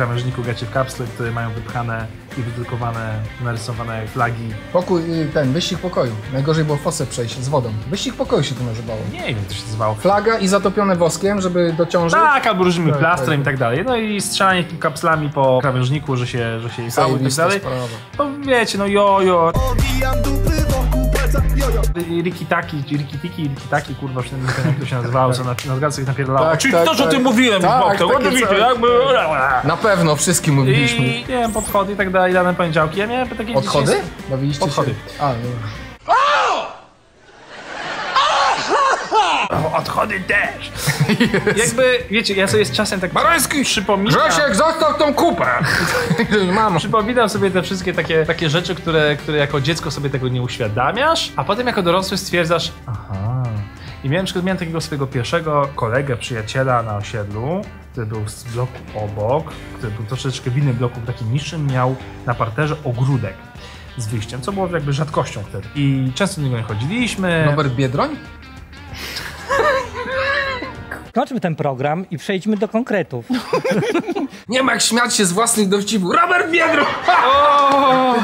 krawężniku 0.00 0.42
gacie 0.42 0.66
w 0.66 0.70
kapsle, 0.70 1.06
które 1.06 1.30
mają 1.30 1.50
wypchane 1.50 2.06
i 2.38 2.42
wydrukowane, 2.42 3.14
narysowane 3.44 4.06
flagi. 4.06 4.48
Pokój, 4.72 5.02
ten, 5.34 5.52
wyścig 5.52 5.78
pokoju. 5.78 6.12
Najgorzej 6.32 6.64
było 6.64 6.78
fosę 6.78 7.06
przejść 7.06 7.38
z 7.38 7.48
wodą. 7.48 7.72
Wyścig 7.90 8.14
pokoju 8.14 8.42
się 8.42 8.54
to 8.54 8.64
nazywało. 8.64 9.00
Nie 9.12 9.18
wiem, 9.20 9.36
jak 9.36 9.46
to 9.46 9.54
się 9.54 9.62
nazywało. 9.64 9.94
Flaga 9.94 10.38
i 10.38 10.48
zatopione 10.48 10.96
woskiem, 10.96 11.40
żeby 11.40 11.72
dociążyć. 11.72 12.20
Tak, 12.20 12.46
albo 12.46 12.64
różnymi 12.64 12.90
Tak, 12.90 13.00
plastrem 13.00 13.30
tak. 13.30 13.40
i 13.40 13.44
tak 13.44 13.56
dalej. 13.58 13.84
No 13.84 13.96
i 13.96 14.20
strzelanie 14.20 14.64
kapslami 14.64 15.30
po 15.30 15.58
krawężniku, 15.60 16.16
że 16.16 16.26
się, 16.26 16.60
że 16.60 16.70
się 16.70 16.82
i 16.86 16.92
tak 16.92 17.32
dalej. 17.36 17.58
sprawa. 17.58 17.86
To 18.16 18.30
wiecie, 18.46 18.78
no 18.78 18.86
jojo. 18.86 19.52
Riki 19.76 20.69
taki, 22.46 22.80
Riki 22.98 23.18
tiki, 23.18 23.42
Riki 23.42 23.68
taki, 23.70 23.94
kurwa, 23.94 24.20
już 24.20 24.32
nie 24.32 24.38
wiem 24.38 24.66
jak 24.66 24.80
to 24.80 24.86
się 24.86 24.96
nazywało, 24.96 25.32
co 25.32 25.44
na, 25.44 25.54
na 25.66 25.74
napierdalało. 26.06 26.46
Tak, 26.50 26.58
Czyli 26.58 26.72
tak, 26.74 26.84
to, 26.84 26.94
co 26.94 27.02
tak. 27.02 27.12
ty 27.12 27.18
mówiłem, 27.18 27.62
Tak, 27.62 27.84
tak, 27.84 27.98
to 27.98 28.06
takie 28.08 28.18
oczywiście, 28.18 28.46
całe- 28.46 28.60
jakby... 28.60 28.88
Na 29.64 29.76
pewno, 29.76 30.16
wszystkim 30.16 30.54
mówiliśmy. 30.54 31.06
I 31.06 31.20
nie 31.20 31.26
wiem, 31.26 31.52
podchody 31.52 31.92
i 31.92 31.96
tak 31.96 32.10
dalej, 32.10 32.32
dane 32.32 32.54
poniedziałki. 32.54 32.98
Ja 32.98 33.06
miałem 33.06 33.28
takie 33.28 33.54
Odchody? 33.54 33.92
Bawiliście 34.30 34.64
Odchody. 34.64 34.90
się? 34.90 35.22
A, 35.22 35.28
dobra. 35.28 35.89
Odchody 39.80 40.20
też. 40.20 40.72
Jakby, 41.64 41.98
wiecie, 42.10 42.34
ja 42.34 42.48
sobie 42.48 42.64
z 42.64 42.72
czasem 42.72 43.00
tak 43.00 43.12
Barański! 43.12 43.64
przypominam... 43.64 44.12
Grzesiek, 44.12 44.56
zostaw 44.56 44.98
tą 44.98 45.14
kupę! 45.14 45.46
Mamo. 46.54 46.78
Przypominam 46.78 47.28
sobie 47.28 47.50
te 47.50 47.62
wszystkie 47.62 47.92
takie, 47.92 48.26
takie 48.26 48.50
rzeczy, 48.50 48.74
które, 48.74 49.16
które 49.16 49.38
jako 49.38 49.60
dziecko 49.60 49.90
sobie 49.90 50.10
tego 50.10 50.28
nie 50.28 50.42
uświadamiasz, 50.42 51.32
a 51.36 51.44
potem 51.44 51.66
jako 51.66 51.82
dorosły 51.82 52.16
stwierdzasz, 52.16 52.72
aha. 52.86 53.42
I 54.04 54.08
miałem, 54.08 54.26
miałem 54.42 54.58
takiego 54.58 54.80
swojego 54.80 55.06
pierwszego 55.06 55.68
kolegę, 55.74 56.16
przyjaciela 56.16 56.82
na 56.82 56.96
osiedlu, 56.96 57.62
który 57.92 58.06
był 58.06 58.28
z 58.28 58.44
bloku 58.44 58.78
obok, 58.94 59.52
który 59.78 59.92
był 59.92 60.04
troszeczkę 60.04 60.50
w 60.50 60.58
innym 60.58 60.76
bloku, 60.76 61.00
w 61.00 61.06
takim 61.06 61.32
niższym, 61.32 61.66
miał 61.66 61.96
na 62.26 62.34
parterze 62.34 62.76
ogródek 62.84 63.34
z 63.96 64.06
wyjściem, 64.06 64.40
co 64.40 64.52
było 64.52 64.68
jakby 64.68 64.92
rzadkością 64.92 65.42
wtedy. 65.42 65.68
I 65.74 66.12
często 66.14 66.40
do 66.40 66.46
niego 66.46 66.56
nie 66.58 66.62
chodziliśmy. 66.62 67.44
Robert 67.46 67.72
Biedroń? 67.74 68.16
Kończmy 71.14 71.40
ten 71.40 71.56
program 71.56 72.10
i 72.10 72.18
przejdźmy 72.18 72.56
do 72.56 72.68
konkretów. 72.68 73.24
Nie 74.48 74.62
ma 74.62 74.72
jak 74.72 74.82
śmiać 74.82 75.16
się 75.16 75.26
z 75.26 75.32
własnych 75.32 75.68
dowcipów. 75.68 76.14
Robert 76.22 76.50
Biedroń! 76.50 76.86
O, 77.24 78.14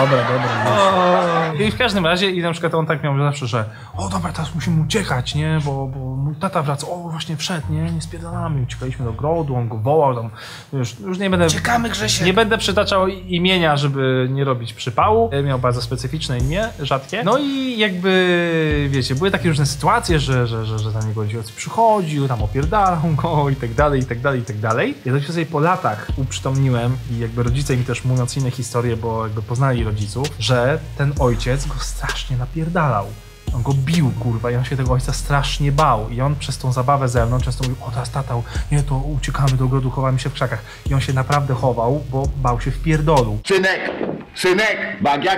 Dobra, 0.00 0.18
dobra. 0.22 1.52
I 1.66 1.70
w 1.70 1.78
każdym 1.78 2.06
razie, 2.06 2.30
i 2.30 2.42
na 2.42 2.52
przykład 2.52 2.74
on 2.74 2.86
tak 2.86 3.02
miał 3.02 3.18
zawsze, 3.18 3.46
że 3.46 3.64
o 3.96 4.08
dobra, 4.08 4.32
teraz 4.32 4.54
musimy 4.54 4.82
uciekać, 4.82 5.34
nie, 5.34 5.58
bo, 5.64 5.86
bo 5.86 5.98
mój 6.30 6.40
tata 6.40 6.62
wraca, 6.62 6.86
o 6.86 6.96
właśnie 6.96 7.36
wszedł, 7.36 7.72
nie, 7.72 7.92
nie 7.92 8.00
spierdalamy, 8.00 8.62
uciekaliśmy 8.62 9.04
do 9.04 9.12
grodu, 9.12 9.56
on 9.56 9.68
go 9.68 9.76
wołał 9.76 10.14
tam, 10.14 10.30
już, 10.72 10.98
już 10.98 11.18
nie 11.18 11.30
będę... 11.30 11.50
Czekamy, 11.50 11.90
Grzesiek. 11.90 12.26
Nie 12.26 12.34
będę 12.34 12.58
przytaczał 12.58 13.08
imienia, 13.08 13.76
żeby 13.76 14.28
nie 14.30 14.44
robić 14.44 14.72
przypału. 14.72 15.30
Miał 15.44 15.58
bardzo 15.58 15.82
specyficzne 15.82 16.38
imię, 16.38 16.68
rzadkie. 16.80 17.24
No 17.24 17.38
i 17.38 17.78
jakby, 17.78 18.88
wiecie, 18.90 19.14
były 19.14 19.30
takie 19.30 19.48
różne 19.48 19.66
sytuacje, 19.66 20.20
że, 20.20 20.46
że, 20.46 20.66
że, 20.66 20.78
że 20.78 20.90
za 20.90 21.00
niego 21.00 21.20
ojciec 21.20 21.52
przychodził, 21.52 22.28
tam 22.28 22.42
opierdalał 22.42 23.00
go 23.16 23.48
i 23.48 23.56
tak 23.56 23.74
dalej, 23.74 24.00
i 24.00 24.04
tak 24.04 24.20
dalej, 24.20 24.40
i 24.40 24.44
tak 24.44 24.58
dalej. 24.58 24.94
Ja 25.04 25.12
tak 25.12 25.22
się 25.22 25.32
sobie 25.32 25.46
po 25.46 25.60
latach 25.60 26.06
uprzytomniłem 26.16 26.96
i 27.10 27.18
jakby 27.18 27.42
rodzice 27.42 27.76
mi 27.76 27.84
też 27.84 28.04
mówiąc 28.04 28.36
inne 28.36 28.50
historie, 28.50 28.96
bo 28.96 29.26
jakby 29.26 29.42
poznali 29.42 29.84
rodziców, 29.84 30.28
że 30.38 30.78
ten 30.98 31.12
ojciec 31.18 31.66
go 31.66 31.74
strasznie 31.78 32.36
napierdalał. 32.36 33.06
On 33.56 33.62
go 33.62 33.72
bił, 33.74 34.12
kurwa, 34.20 34.50
i 34.50 34.56
on 34.56 34.64
się 34.64 34.76
tego 34.76 34.92
ojca 34.92 35.12
strasznie 35.12 35.72
bał. 35.72 36.10
I 36.10 36.20
on 36.20 36.36
przez 36.36 36.58
tą 36.58 36.72
zabawę 36.72 37.08
ze 37.08 37.26
mną 37.26 37.40
często 37.40 37.64
mówił, 37.68 37.84
o 37.86 37.90
teraz 37.90 38.10
tatał, 38.10 38.42
nie, 38.72 38.82
to 38.82 38.96
uciekamy 38.96 39.52
do 39.52 39.64
ogrodu, 39.64 39.90
chowamy 39.90 40.18
się 40.18 40.30
w 40.30 40.32
krzakach. 40.32 40.62
I 40.90 40.94
on 40.94 41.00
się 41.00 41.12
naprawdę 41.12 41.54
chował, 41.54 42.02
bo 42.10 42.22
bał 42.36 42.60
się 42.60 42.70
w 42.70 42.82
pierdolu. 42.82 43.38
Synek, 43.46 43.90
Synek, 44.34 44.78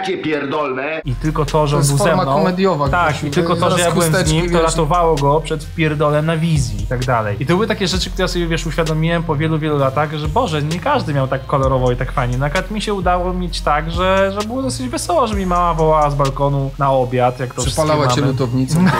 cię 0.06 0.18
pierdolę. 0.18 1.00
I 1.04 1.14
tylko 1.14 1.44
to, 1.44 1.66
że 1.66 1.76
on 1.76 1.86
był 1.86 1.98
ze 1.98 2.14
mną. 2.14 2.24
komediowa, 2.24 2.88
Tak, 2.88 3.24
i 3.24 3.30
tylko 3.30 3.56
to, 3.56 3.70
że 3.70 3.84
ja 3.84 3.92
byłem 3.92 4.14
z 4.14 4.32
nim, 4.32 4.50
to 4.50 4.62
ratowało 4.62 5.16
go 5.16 5.40
przed 5.40 5.74
pierdolem 5.74 6.26
na 6.26 6.36
wizji 6.36 6.82
i 6.82 6.86
tak 6.86 7.04
dalej. 7.04 7.36
I 7.40 7.46
to 7.46 7.54
były 7.54 7.66
takie 7.66 7.88
rzeczy, 7.88 8.10
które 8.10 8.24
ja 8.24 8.28
sobie, 8.28 8.46
wiesz, 8.46 8.66
uświadomiłem 8.66 9.22
po 9.22 9.36
wielu, 9.36 9.58
wielu 9.58 9.78
latach, 9.78 10.14
że 10.14 10.28
Boże, 10.28 10.62
nie 10.62 10.80
każdy 10.80 11.14
miał 11.14 11.28
tak 11.28 11.46
kolorowo 11.46 11.92
i 11.92 11.96
tak 11.96 12.12
fajnie. 12.12 12.38
Na 12.38 12.50
przykład 12.50 12.70
mi 12.70 12.82
się 12.82 12.94
udało 12.94 13.34
mieć 13.34 13.60
tak, 13.60 13.90
że, 13.90 14.32
że 14.40 14.46
było 14.46 14.62
dosyć 14.62 14.88
wesoło, 14.88 15.26
że 15.26 15.34
mi 15.34 15.46
mama 15.46 15.74
wołała 15.74 16.10
z 16.10 16.14
balkonu 16.14 16.70
na 16.78 16.90
obiad, 16.90 17.40
jak 17.40 17.54
to 17.54 17.62
Przypalała 17.62 18.01
cię 18.08 18.20
mamy. 18.20 18.32
lutownicą. 18.32 18.84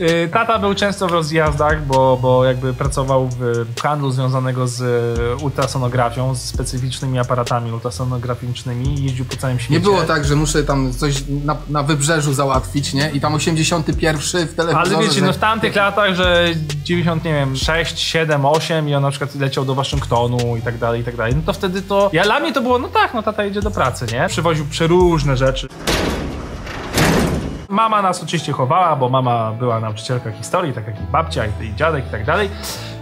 Y, 0.00 0.28
Tata 0.32 0.58
był 0.58 0.74
często 0.74 1.08
w 1.08 1.10
rozjazdach, 1.10 1.86
bo, 1.86 2.18
bo 2.22 2.44
jakby 2.44 2.74
pracował 2.74 3.28
w 3.28 3.80
handlu 3.80 4.10
związanego 4.10 4.68
z 4.68 4.82
ultrasonografią, 5.42 6.34
z 6.34 6.42
specyficznymi 6.42 7.18
aparatami 7.18 7.72
ultrasonograficznymi 7.72 9.00
i 9.00 9.04
jeździł 9.04 9.24
po 9.24 9.36
całym 9.36 9.58
świecie. 9.58 9.74
Nie 9.74 9.80
było 9.80 10.02
tak, 10.02 10.24
że 10.24 10.36
muszę 10.36 10.64
tam 10.64 10.92
coś 10.92 11.24
na, 11.44 11.56
na 11.68 11.82
wybrzeżu 11.82 12.32
załatwić, 12.32 12.94
nie? 12.94 13.10
I 13.10 13.20
tam 13.20 13.34
81 13.34 14.20
w 14.20 14.54
telewizorze. 14.54 14.96
Ale 14.96 15.06
wiecie, 15.08 15.22
no 15.22 15.32
w 15.32 15.38
tamtych 15.38 15.74
latach, 15.76 16.14
że 16.14 16.48
90, 16.84 17.24
nie 17.24 17.32
wiem, 17.32 17.56
6, 17.56 17.98
7, 17.98 18.44
8 18.46 18.88
i 18.88 18.94
on 18.94 19.02
na 19.02 19.10
przykład 19.10 19.34
leciał 19.34 19.64
do 19.64 19.74
Waszyngtonu 19.74 20.56
i 20.56 20.62
tak 20.62 20.78
dalej, 20.78 21.00
i 21.00 21.04
tak 21.04 21.16
dalej, 21.16 21.34
no 21.36 21.42
to 21.46 21.52
wtedy 21.52 21.82
to... 21.82 22.10
Ja, 22.12 22.24
dla 22.24 22.40
mnie 22.40 22.52
to 22.52 22.60
było, 22.60 22.78
no 22.78 22.88
tak, 22.88 23.14
no 23.14 23.22
tata 23.22 23.46
idzie 23.46 23.60
do 23.60 23.70
pracy, 23.70 24.06
nie? 24.12 24.28
Przywoził 24.28 24.66
przeróżne 24.66 25.36
rzeczy. 25.36 25.68
Mama 27.68 28.02
nas 28.02 28.22
oczywiście 28.22 28.52
chowała, 28.52 28.96
bo 28.96 29.08
mama 29.08 29.52
była 29.52 29.80
nauczycielka 29.80 30.30
historii, 30.30 30.72
tak 30.72 30.86
jak 30.86 31.00
i 31.00 31.02
babcia, 31.12 31.46
i, 31.46 31.64
i 31.64 31.74
dziadek 31.74 32.06
i 32.06 32.10
tak 32.10 32.24
dalej. 32.24 32.50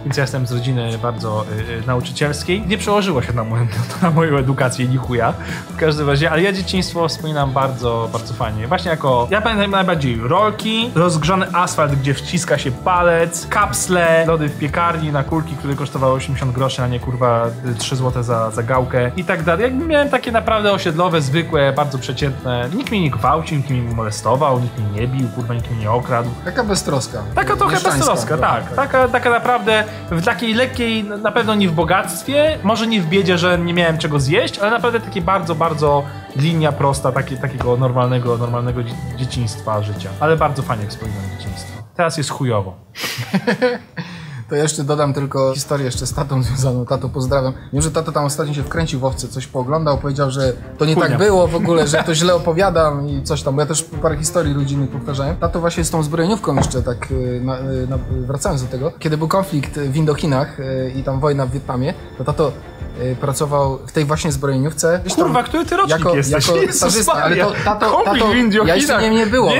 Więc 0.05 0.17
ja 0.17 0.23
jestem 0.23 0.47
z 0.47 0.51
rodziny 0.51 0.97
bardzo 1.01 1.45
y, 1.69 1.73
y, 1.83 1.87
nauczycielskiej. 1.87 2.67
Nie 2.67 2.77
przełożyło 2.77 3.21
się 3.21 3.33
na 3.33 3.43
moją, 3.43 3.67
na 4.01 4.11
moją 4.11 4.37
edukację 4.37 4.87
ni 4.87 4.97
chuja. 4.97 5.33
W 5.69 5.75
każdym 5.75 6.09
razie, 6.09 6.31
ale 6.31 6.41
ja 6.41 6.53
dzieciństwo 6.53 7.07
wspominam 7.07 7.51
bardzo, 7.51 8.09
bardzo 8.13 8.33
fajnie. 8.33 8.67
Właśnie 8.67 8.91
jako, 8.91 9.27
ja 9.31 9.41
pamiętam 9.41 9.71
najbardziej 9.71 10.19
rolki, 10.21 10.91
rozgrzany 10.95 11.45
asfalt, 11.53 11.95
gdzie 11.95 12.13
wciska 12.13 12.57
się 12.57 12.71
palec, 12.71 13.47
kapsle, 13.47 14.25
lody 14.27 14.49
w 14.49 14.57
piekarni 14.57 15.11
na 15.11 15.23
kulki, 15.23 15.55
które 15.55 15.75
kosztowały 15.75 16.13
80 16.13 16.51
groszy, 16.51 16.83
a 16.83 16.87
nie 16.87 16.99
kurwa 16.99 17.47
y, 17.65 17.75
3 17.75 17.95
zł 17.95 18.23
za, 18.23 18.51
za 18.51 18.63
gałkę 18.63 19.11
i 19.17 19.23
tak 19.23 19.43
dalej. 19.43 19.63
Jakby 19.63 19.85
miałem 19.85 20.09
takie 20.09 20.31
naprawdę 20.31 20.71
osiedlowe, 20.71 21.21
zwykłe, 21.21 21.73
bardzo 21.73 21.97
przeciętne. 21.97 22.69
Nikt 22.75 22.91
mnie 22.91 23.01
nie 23.01 23.11
gwałcił, 23.11 23.57
nikt 23.57 23.69
mnie 23.69 23.81
nie 23.81 23.95
molestował, 23.95 24.59
nikt 24.59 24.79
mnie 24.79 25.01
nie 25.01 25.07
bił, 25.07 25.27
kurwa, 25.35 25.53
nikt 25.53 25.71
mnie 25.71 25.79
nie 25.79 25.91
okradł. 25.91 26.29
Taka 26.45 26.63
beztroska. 26.63 27.23
Taka 27.35 27.55
trochę 27.55 27.79
beztroska, 27.79 28.37
trochę, 28.37 28.63
tak. 28.63 28.75
Taka, 28.75 29.07
taka 29.07 29.29
naprawdę 29.29 29.83
w 30.11 30.25
takiej 30.25 30.53
lekkiej, 30.53 31.03
no, 31.03 31.17
na 31.17 31.31
pewno 31.31 31.55
nie 31.55 31.69
w 31.69 31.71
bogactwie, 31.73 32.57
może 32.63 32.87
nie 32.87 33.01
w 33.01 33.05
biedzie, 33.09 33.37
że 33.37 33.57
nie 33.59 33.73
miałem 33.73 33.97
czego 33.97 34.19
zjeść, 34.19 34.59
ale 34.59 34.71
naprawdę 34.71 34.99
takie 34.99 35.21
bardzo, 35.21 35.55
bardzo 35.55 36.03
linia 36.35 36.71
prosta 36.71 37.11
takie, 37.11 37.37
takiego 37.37 37.77
normalnego, 37.77 38.37
normalnego 38.37 38.83
dzie- 38.83 38.95
dzieciństwa, 39.17 39.81
życia. 39.83 40.09
Ale 40.19 40.37
bardzo 40.37 40.63
fajnie 40.63 40.87
wspominam 40.87 41.23
dzieciństwo. 41.37 41.71
Teraz 41.95 42.17
jest 42.17 42.29
chujowo. 42.29 42.73
To 44.49 44.55
jeszcze 44.55 44.83
dodam 44.83 45.13
tylko 45.13 45.53
historię 45.53 45.85
jeszcze 45.85 46.07
z 46.07 46.13
tatą 46.13 46.43
związaną. 46.43 46.85
Tato 46.85 47.09
pozdrawiam. 47.09 47.53
Wiem, 47.73 47.81
że 47.81 47.91
tato 47.91 48.11
tam 48.11 48.25
ostatnio 48.25 48.53
się 48.53 48.63
wkręcił 48.63 48.99
w 48.99 49.05
owce, 49.05 49.27
coś 49.27 49.47
pooglądał, 49.47 49.97
powiedział, 49.97 50.31
że 50.31 50.53
to 50.77 50.85
nie 50.85 50.95
tak 50.95 51.17
było 51.17 51.47
w 51.47 51.55
ogóle, 51.55 51.87
że 51.87 52.03
to 52.03 52.15
źle 52.15 52.35
opowiadam 52.35 53.09
i 53.09 53.23
coś 53.23 53.43
tam. 53.43 53.55
Bo 53.55 53.61
ja 53.61 53.67
też 53.67 53.83
parę 53.83 54.17
historii 54.17 54.53
rodzinnych 54.53 54.89
powtarzałem. 54.89 55.35
Tato 55.35 55.59
właśnie 55.59 55.83
z 55.83 55.89
tą 55.89 56.03
zbrojeniówką 56.03 56.55
jeszcze 56.55 56.81
tak, 56.81 57.11
y, 57.11 57.41
na, 57.43 57.59
y, 57.59 57.87
na, 57.87 57.97
wracając 58.27 58.63
do 58.63 58.67
tego. 58.67 58.91
Kiedy 58.99 59.17
był 59.17 59.27
konflikt 59.27 59.79
w 59.79 59.95
Indochinach 59.95 60.59
y, 60.59 60.93
i 60.95 61.03
tam 61.03 61.19
wojna 61.19 61.45
w 61.45 61.51
Wietnamie, 61.51 61.93
to 62.17 62.23
tato 62.23 62.47
y, 62.47 62.74
pracował 63.21 63.77
w 63.87 63.91
tej 63.91 64.05
właśnie 64.05 64.31
zbrojeniówce. 64.31 64.99
Tam 65.07 65.15
Kurwa, 65.15 65.43
który 65.43 65.65
ty 65.65 65.77
rocznik 65.77 65.99
jako, 65.99 66.15
jesteś? 66.15 66.47
Jako 66.47 66.59
Jezus 66.59 66.75
stażysta, 66.75 67.13
ale 67.13 67.35
to 67.35 67.53
tato, 67.65 67.91
Konflikt 67.91 68.19
tato 68.19 68.31
w 68.31 68.35
Indiochinach. 68.35 68.67
ja 68.67 68.75
jeszcze 68.75 69.01
nie, 69.01 69.09
nie 69.09 69.25
było. 69.25 69.51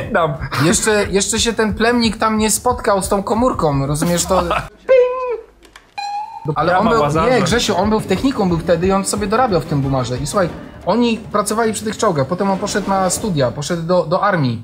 Jeszcze, 0.63 1.05
jeszcze 1.09 1.39
się 1.39 1.53
ten 1.53 1.73
plemnik 1.73 2.17
tam 2.17 2.37
nie 2.37 2.51
spotkał 2.51 3.01
z 3.01 3.09
tą 3.09 3.23
komórką, 3.23 3.87
rozumiesz 3.87 4.25
to? 4.25 4.43
Ale 6.55 6.77
on 6.77 6.89
był, 6.89 7.01
Łazarza. 7.01 7.35
nie 7.35 7.41
Grzesiu, 7.41 7.77
on 7.77 7.89
był 7.89 7.99
w 7.99 8.05
technikum 8.05 8.49
był 8.49 8.57
wtedy 8.57 8.87
i 8.87 8.91
on 8.91 9.05
sobie 9.05 9.27
dorabiał 9.27 9.61
w 9.61 9.65
tym 9.65 9.81
bumarze. 9.81 10.17
I 10.17 10.27
słuchaj, 10.27 10.49
oni 10.85 11.17
pracowali 11.17 11.73
przy 11.73 11.85
tych 11.85 11.97
czołgach, 11.97 12.27
potem 12.27 12.51
on 12.51 12.57
poszedł 12.57 12.89
na 12.89 13.09
studia, 13.09 13.51
poszedł 13.51 13.81
do, 13.83 14.05
do 14.05 14.23
armii. 14.23 14.63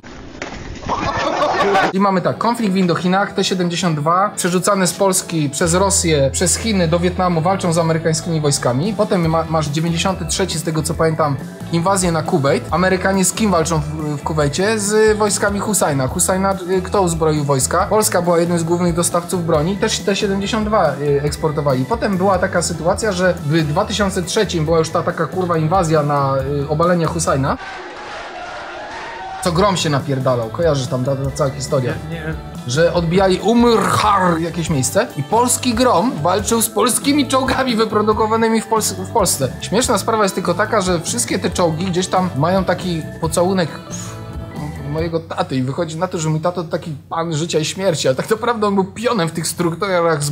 I 1.93 1.99
mamy 1.99 2.21
tak, 2.21 2.37
konflikt 2.37 2.73
w 2.73 2.77
Indochinach, 2.77 3.33
T-72, 3.33 4.29
przerzucany 4.35 4.87
z 4.87 4.93
Polski 4.93 5.49
przez 5.49 5.73
Rosję, 5.73 6.29
przez 6.33 6.57
Chiny 6.57 6.87
do 6.87 6.99
Wietnamu, 6.99 7.41
walczą 7.41 7.73
z 7.73 7.77
amerykańskimi 7.77 8.41
wojskami. 8.41 8.93
Potem 8.97 9.29
ma, 9.29 9.45
masz 9.49 9.67
93, 9.67 10.49
z 10.49 10.63
tego 10.63 10.83
co 10.83 10.93
pamiętam, 10.93 11.35
inwazję 11.71 12.11
na 12.11 12.23
Kuwait. 12.23 12.63
Amerykanie 12.71 13.25
z 13.25 13.33
kim 13.33 13.51
walczą 13.51 13.79
w, 13.79 14.17
w 14.17 14.23
Kuwejcie? 14.23 14.79
Z 14.79 15.17
wojskami 15.17 15.59
Husajna. 15.59 16.07
Husajna, 16.07 16.57
y, 16.69 16.81
kto 16.81 17.01
uzbroił 17.01 17.43
wojska? 17.43 17.87
Polska 17.89 18.21
była 18.21 18.39
jednym 18.39 18.59
z 18.59 18.63
głównych 18.63 18.95
dostawców 18.95 19.45
broni, 19.45 19.77
też 19.77 19.99
T-72 19.99 21.01
y, 21.01 21.21
eksportowali. 21.23 21.85
Potem 21.85 22.17
była 22.17 22.37
taka 22.39 22.61
sytuacja, 22.61 23.11
że 23.11 23.33
w 23.33 23.63
2003 23.63 24.47
była 24.61 24.79
już 24.79 24.89
ta 24.89 25.03
taka 25.03 25.25
kurwa 25.25 25.57
inwazja 25.57 26.03
na 26.03 26.35
y, 26.63 26.69
obalenie 26.69 27.05
Husajna. 27.05 27.57
Co 29.43 29.51
grom 29.51 29.77
się 29.77 29.89
napierdalał, 29.89 30.49
kojarzysz 30.49 30.87
tam 30.87 31.03
ta, 31.03 31.15
ta 31.15 31.31
cała 31.31 31.49
historia? 31.49 31.93
Że 32.67 32.93
odbijali 32.93 33.39
Umrhar 33.39 34.39
jakieś 34.39 34.69
miejsce 34.69 35.07
i 35.17 35.23
polski 35.23 35.73
grom 35.73 36.11
walczył 36.21 36.61
z 36.61 36.69
polskimi 36.69 37.27
czołgami 37.27 37.75
wyprodukowanymi 37.75 38.61
w, 38.61 38.67
Pols 38.67 38.91
w 38.91 39.11
Polsce. 39.11 39.51
Śmieszna 39.61 39.97
sprawa 39.97 40.23
jest 40.23 40.35
tylko 40.35 40.53
taka, 40.53 40.81
że 40.81 40.99
wszystkie 40.99 41.39
te 41.39 41.49
czołgi 41.49 41.85
gdzieś 41.85 42.07
tam 42.07 42.29
mają 42.35 42.63
taki 42.63 43.01
pocałunek 43.21 43.69
mojego 44.91 45.19
taty 45.19 45.55
i 45.55 45.61
wychodzi 45.61 45.97
na 45.97 46.07
to, 46.07 46.19
że 46.19 46.29
mój 46.29 46.39
tato 46.39 46.63
to 46.63 46.69
taki 46.69 46.95
pan 47.09 47.35
życia 47.35 47.59
i 47.59 47.65
śmierci, 47.65 48.07
ale 48.07 48.15
tak 48.15 48.29
naprawdę 48.29 48.67
on 48.67 48.75
był 48.75 48.83
pionem 48.83 49.29
w 49.29 49.31
tych 49.31 49.47
strukturach 49.47 50.23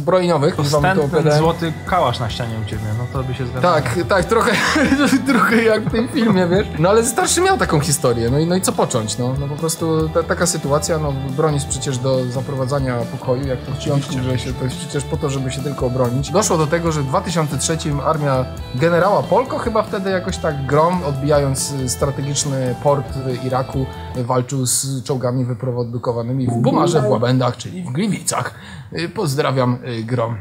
to 0.95 1.23
Ten, 1.23 1.37
złoty 1.37 1.73
kałasz 1.85 2.19
na 2.19 2.29
ścianie 2.29 2.55
u 2.65 2.69
ciebie, 2.69 2.83
no 2.97 3.05
to 3.13 3.27
by 3.27 3.33
się 3.33 3.47
zgadzało. 3.47 3.75
Tak, 3.75 3.99
tak, 4.09 4.25
trochę, 4.25 4.51
trochę 5.27 5.63
jak 5.63 5.83
w 5.83 5.91
tym 5.91 6.07
filmie, 6.07 6.47
wiesz? 6.47 6.67
No 6.79 6.89
ale 6.89 7.05
starszy 7.05 7.41
miał 7.41 7.57
taką 7.57 7.79
historię, 7.79 8.29
no 8.29 8.39
i, 8.39 8.45
no 8.45 8.55
i 8.55 8.61
co 8.61 8.71
począć, 8.71 9.17
no? 9.17 9.35
No 9.39 9.47
po 9.47 9.55
prostu 9.55 10.09
ta, 10.09 10.23
taka 10.23 10.45
sytuacja, 10.45 10.97
no 10.97 11.13
broń 11.37 11.53
jest 11.53 11.67
przecież 11.67 11.97
do 11.97 12.25
zaprowadzania 12.25 12.99
pokoju, 12.99 13.47
jak 13.47 13.59
to 13.59 13.71
w 13.71 13.77
Cionku, 13.77 14.13
że 14.23 14.39
się, 14.39 14.53
to 14.53 14.63
jest 14.63 14.77
przecież 14.77 15.03
po 15.03 15.17
to, 15.17 15.29
żeby 15.29 15.51
się 15.51 15.61
tylko 15.61 15.85
obronić. 15.85 16.31
Doszło 16.31 16.57
do 16.57 16.67
tego, 16.67 16.91
że 16.91 17.01
w 17.01 17.05
2003 17.05 17.77
armia 18.05 18.45
generała 18.75 19.23
Polko 19.23 19.57
chyba 19.57 19.83
wtedy 19.83 20.09
jakoś 20.09 20.37
tak 20.37 20.65
grom, 20.65 21.03
odbijając 21.03 21.73
strategiczny 21.87 22.75
port 22.83 23.05
Iraku, 23.45 23.85
y, 24.17 24.23
walczył 24.49 24.65
z 24.65 25.03
czołgami 25.03 25.45
wyprodukowanymi 25.45 26.47
w 26.47 26.53
Bumarze, 26.53 27.01
w 27.01 27.05
Łabędach, 27.09 27.57
czyli 27.57 27.83
w 27.83 27.91
Gliwicach. 27.91 28.53
Y, 28.93 29.09
Pozdrawiam 29.09 29.77
y, 29.85 30.03
grom. 30.03 30.37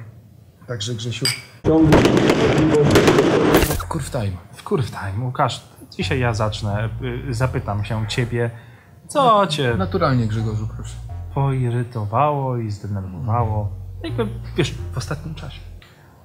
Także 0.66 0.94
Grzesiu. 0.94 1.26
Kurw 3.88 4.10
time. 4.10 4.36
W 4.54 4.62
kurw 4.62 4.90
time, 4.90 5.24
Łukasz, 5.24 5.62
dzisiaj 5.90 6.20
ja 6.20 6.34
zacznę. 6.34 6.88
y, 7.28 7.34
Zapytam 7.34 7.84
się 7.84 8.06
ciebie, 8.08 8.50
co 9.08 9.46
cię 9.46 9.74
Naturalnie 9.78 10.26
Grzegorzu, 10.26 10.68
proszę. 10.76 10.94
poirytowało 11.34 12.56
i 12.56 12.70
zdenerwowało, 12.70 13.68
jakby, 14.04 14.26
wiesz, 14.56 14.74
w 14.92 14.98
ostatnim 14.98 15.34
czasie. 15.34 15.60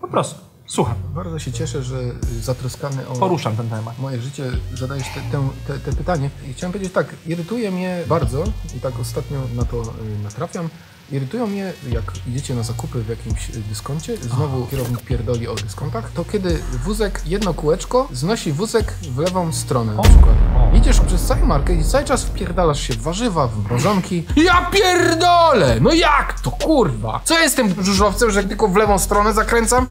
Po 0.02 0.08
prostu, 0.08 0.42
słucham, 0.74 0.96
Bardzo 1.16 1.40
się 1.40 1.52
cieszę, 1.52 1.84
że 1.84 1.96
zatroskany 2.42 3.08
o 3.08 3.14
poruszam 3.14 3.56
ten 3.56 3.70
temat. 3.70 4.00
moje 4.00 4.22
życie 4.22 4.44
zadajesz 4.74 5.08
te, 5.08 5.38
tę- 5.38 5.50
te, 5.68 5.80
te 5.80 5.94
pytanie. 5.98 6.30
I 6.50 6.54
chciałem 6.54 6.74
powiedzieć 6.74 6.94
tak, 6.94 7.08
irytuje 7.28 7.72
mnie 7.72 7.98
bardzo 8.08 8.44
i 8.78 8.80
tak 8.80 9.00
ostatnio 9.02 9.38
na 9.56 9.66
to 9.66 9.82
y, 9.82 10.24
natrafiam. 10.24 10.70
Irytują 11.12 11.48
mnie, 11.48 11.74
jak 11.90 12.04
idziecie 12.28 12.56
na 12.56 12.64
zakupy 12.64 13.04
w 13.04 13.10
jakimś 13.10 13.50
y, 13.50 13.54
dyskoncie, 13.70 14.18
znowu 14.18 14.66
kierownik 14.66 15.02
pierdoli 15.02 15.48
o 15.48 15.56
dyskontach, 15.56 16.12
to 16.12 16.26
kiedy 16.26 16.60
wózek, 16.84 17.22
jedno 17.26 17.54
kółeczko 17.54 18.08
znosi 18.12 18.52
wózek 18.52 18.94
w 19.02 19.18
lewą 19.18 19.54
stronę 19.54 19.96
na 19.96 20.02
przykład. 20.04 20.36
Idziesz 20.74 21.00
przez 21.00 21.22
cały 21.26 21.42
market 21.46 21.80
i 21.80 21.84
cały 21.86 22.04
czas 22.04 22.24
wpierdalasz 22.24 22.80
się 22.82 22.94
w 22.94 23.02
warzywa, 23.02 23.48
w 23.48 23.64
mrożonki. 23.64 24.24
Ja 24.46 24.70
pierdolę! 24.72 25.78
No 25.82 25.94
jak 25.94 26.40
to 26.40 26.52
kurwa? 26.52 27.22
Co 27.24 27.40
jestem 27.40 27.84
żużlowcem, 27.84 28.32
że 28.32 28.44
tylko 28.44 28.68
w 28.68 28.76
lewą 28.76 29.00
stronę 29.00 29.34
zakręcam? 29.34 29.88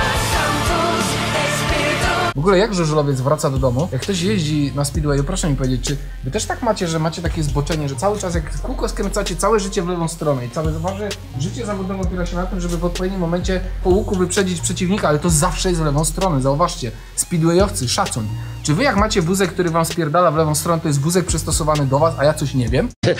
W 2.34 2.38
ogóle 2.38 2.58
jak 2.58 2.74
żużlowiec 2.74 3.20
wraca 3.20 3.50
do 3.50 3.58
domu? 3.58 3.88
Jak 3.92 4.02
ktoś 4.02 4.22
jeździ 4.22 4.72
na 4.74 4.84
speedwayu, 4.84 5.24
proszę 5.24 5.50
mi 5.50 5.56
powiedzieć, 5.56 5.84
czy 5.84 5.96
wy 6.24 6.30
też 6.30 6.46
tak 6.46 6.62
macie, 6.62 6.88
że 6.88 6.98
macie 6.98 7.22
takie 7.22 7.42
zboczenie, 7.42 7.88
że 7.88 7.96
cały 7.96 8.18
czas 8.18 8.34
jak 8.34 8.60
kółko 8.60 8.88
skręcacie 8.88 9.36
całe 9.36 9.60
życie 9.60 9.82
w 9.82 9.88
lewą 9.88 10.08
stronę 10.08 10.46
i 10.46 10.50
całe 10.50 10.72
wasze 10.72 11.08
życie 11.38 11.66
zawodowe 11.66 12.00
opiera 12.00 12.26
się 12.26 12.36
na 12.36 12.46
tym, 12.46 12.60
żeby 12.60 12.76
w 12.76 12.84
odpowiednim 12.84 13.20
momencie 13.20 13.60
po 13.84 13.90
łuku 13.90 14.16
wyprzedzić 14.16 14.60
przeciwnika, 14.60 15.08
ale 15.08 15.18
to 15.18 15.30
zawsze 15.30 15.68
jest 15.68 15.80
w 15.80 15.84
lewą 15.84 16.04
stronę, 16.04 16.42
zauważcie. 16.42 16.90
Speedwayowcy, 17.16 17.88
szacun. 17.88 18.26
Czy 18.62 18.74
wy 18.74 18.82
jak 18.82 18.96
macie 18.96 19.22
wózek, 19.22 19.52
który 19.52 19.70
wam 19.70 19.84
spierdala 19.84 20.30
w 20.30 20.36
lewą 20.36 20.54
stronę, 20.54 20.82
to 20.82 20.88
jest 20.88 21.00
wózek 21.00 21.26
przystosowany 21.26 21.86
do 21.86 21.98
was, 21.98 22.14
a 22.18 22.24
ja 22.24 22.34
coś 22.34 22.54
nie 22.54 22.68
wiem? 22.68 22.88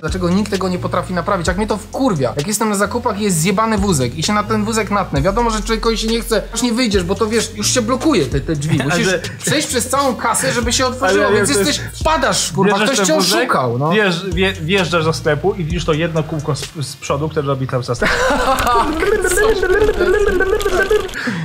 Dlaczego 0.00 0.30
nikt 0.30 0.50
tego 0.50 0.68
nie 0.68 0.78
potrafi 0.78 1.14
naprawić? 1.14 1.46
Jak 1.46 1.56
mnie 1.56 1.66
to 1.66 1.76
wkurwia. 1.76 2.32
Jak 2.36 2.46
jestem 2.46 2.68
na 2.68 2.74
zakupach 2.74 3.20
i 3.20 3.24
jest 3.24 3.36
zjebany 3.36 3.78
wózek 3.78 4.18
i 4.18 4.22
się 4.22 4.32
na 4.32 4.42
ten 4.42 4.64
wózek 4.64 4.90
natnę, 4.90 5.22
wiadomo, 5.22 5.50
że 5.50 5.62
człowiekowi 5.62 5.98
się 5.98 6.06
nie 6.06 6.20
chce, 6.20 6.42
aż 6.54 6.62
nie 6.62 6.72
wyjdziesz, 6.72 7.04
bo 7.04 7.14
to 7.14 7.26
wiesz, 7.26 7.50
już 7.56 7.70
się 7.74 7.82
blokuje 7.82 8.26
te, 8.26 8.40
te 8.40 8.56
drzwi. 8.56 8.78
Musisz 8.84 9.08
Ale- 9.08 9.20
przejść 9.44 9.68
przez 9.68 9.88
całą 9.88 10.14
kasę, 10.14 10.52
żeby 10.52 10.72
się 10.72 10.86
otworzyło, 10.86 11.26
Ale 11.26 11.36
więc 11.36 11.48
jest- 11.48 11.66
jesteś, 11.66 11.80
wpadasz, 12.00 12.52
kurwa, 12.52 12.72
Bierzesz 12.78 12.90
ktoś 12.90 13.06
cię 13.06 13.14
wózek, 13.14 13.38
oszukał, 13.40 13.78
no. 13.78 13.90
Wjeżdż, 13.90 14.24
wje, 14.24 14.52
wjeżdżasz 14.52 15.04
do 15.04 15.12
sklepu 15.12 15.54
i 15.54 15.64
widzisz 15.64 15.84
to 15.84 15.92
jedno 15.92 16.22
kółko 16.22 16.56
z, 16.56 16.64
z 16.80 16.96
przodu, 16.96 17.28
które 17.28 17.46
robi 17.46 17.68
czas 17.68 17.86
tak. 17.98 18.18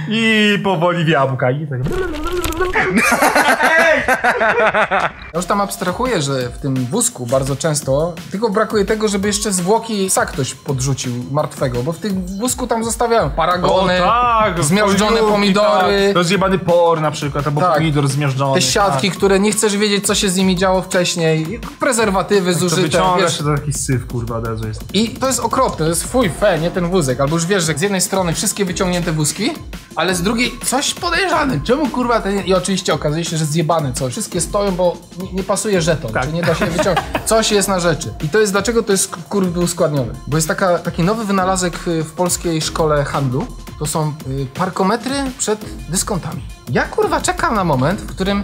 I 0.09 0.59
powoli 0.63 1.05
w 1.05 1.07
jabłka. 1.07 1.51
I 1.51 1.66
tak. 1.69 1.79
Ja 5.33 5.39
już 5.39 5.45
tam 5.45 5.61
abstrahuję, 5.61 6.21
że 6.21 6.49
w 6.49 6.57
tym 6.57 6.75
wózku 6.75 7.25
bardzo 7.25 7.55
często 7.55 8.13
tylko 8.31 8.49
brakuje 8.49 8.85
tego, 8.85 9.07
żeby 9.07 9.27
jeszcze 9.27 9.53
zwłoki 9.53 10.07
psa 10.07 10.25
ktoś 10.25 10.53
podrzucił 10.53 11.13
martwego, 11.31 11.83
bo 11.83 11.91
w 11.91 11.97
tym 11.97 12.25
wózku 12.39 12.67
tam 12.67 12.83
zostawiają 12.83 13.29
paragony, 13.29 13.97
tak, 13.99 14.63
zmiażdżone 14.63 15.17
pomidory, 15.17 16.05
Tak. 16.07 16.15
Rozjebany 16.15 16.59
por 16.59 17.01
na 17.01 17.11
przykład, 17.11 17.47
albo 17.47 17.61
Tak. 17.61 17.73
pomidor 17.77 18.07
zmiażdżony. 18.07 18.53
te 18.55 18.61
siatki, 18.61 19.11
które 19.11 19.39
nie 19.39 19.51
chcesz 19.51 19.77
wiedzieć, 19.77 20.07
co 20.07 20.15
się 20.15 20.29
z 20.29 20.35
nimi 20.35 20.55
działo 20.55 20.81
wcześniej, 20.81 21.59
prezerwatywy 21.79 22.51
Tak. 22.53 22.61
To 22.61 22.69
zużyte, 22.69 22.81
wyciąga 22.81 23.21
wiesz. 23.23 23.37
się 23.37 23.43
to 23.43 23.55
taki 23.57 23.73
syf, 23.73 24.07
kurwa, 24.07 24.37
od 24.37 24.47
razu 24.47 24.67
jest. 24.67 24.83
I 24.93 25.09
to 25.09 25.27
jest 25.27 25.39
okropne, 25.39 25.77
to 25.85 25.89
jest 25.89 26.03
fuj, 26.11 26.29
fe, 26.29 26.59
nie 26.59 26.71
ten 26.71 26.87
wózek. 26.89 27.19
Albo 27.21 27.35
już 27.35 27.45
wiesz, 27.45 27.63
że 27.63 27.73
z 27.77 27.81
jednej 27.81 28.01
strony 28.01 28.33
wszystkie 28.33 28.65
wyciągnięte 28.65 29.11
wózki, 29.11 29.51
ale 29.97 30.15
z 30.15 30.21
drugiej 30.21 30.59
coś 30.65 30.93
podejrzane. 30.93 31.59
Czemu 31.63 31.89
kurwa 31.89 32.21
ten... 32.21 32.45
I 32.45 32.53
oczywiście 32.53 32.93
okazuje 32.93 33.25
się, 33.25 33.37
że 33.37 33.45
zjebane 33.45 33.93
co. 33.93 34.09
Wszystkie 34.09 34.41
stoją, 34.41 34.71
bo 34.71 34.97
nie, 35.23 35.33
nie 35.33 35.43
pasuje 35.43 35.81
żeton, 35.81 36.11
Tak. 36.13 36.25
czy 36.25 36.33
nie 36.33 36.41
da 36.41 36.55
się 36.55 36.65
wyciągnąć. 36.65 37.07
Coś 37.25 37.51
jest 37.51 37.67
na 37.67 37.79
rzeczy. 37.79 38.13
I 38.23 38.29
to 38.29 38.39
jest 38.39 38.51
dlaczego 38.51 38.83
to 38.83 38.91
jest 38.91 39.15
kurwa 39.29 39.61
uskładnione. 39.61 40.13
Bo 40.27 40.37
jest 40.37 40.47
taka, 40.47 40.79
taki 40.79 41.03
nowy 41.03 41.25
wynalazek 41.25 41.87
y, 41.87 42.03
w 42.03 42.11
polskiej 42.11 42.61
szkole 42.61 43.03
handlu. 43.03 43.45
To 43.79 43.85
są 43.85 44.13
y, 44.27 44.45
parkometry 44.53 45.15
przed 45.37 45.65
dyskontami. 45.89 46.41
Ja 46.71 46.83
kurwa 46.83 47.21
czekam 47.21 47.55
na 47.55 47.63
moment, 47.63 48.01
w 48.01 48.07
którym 48.07 48.43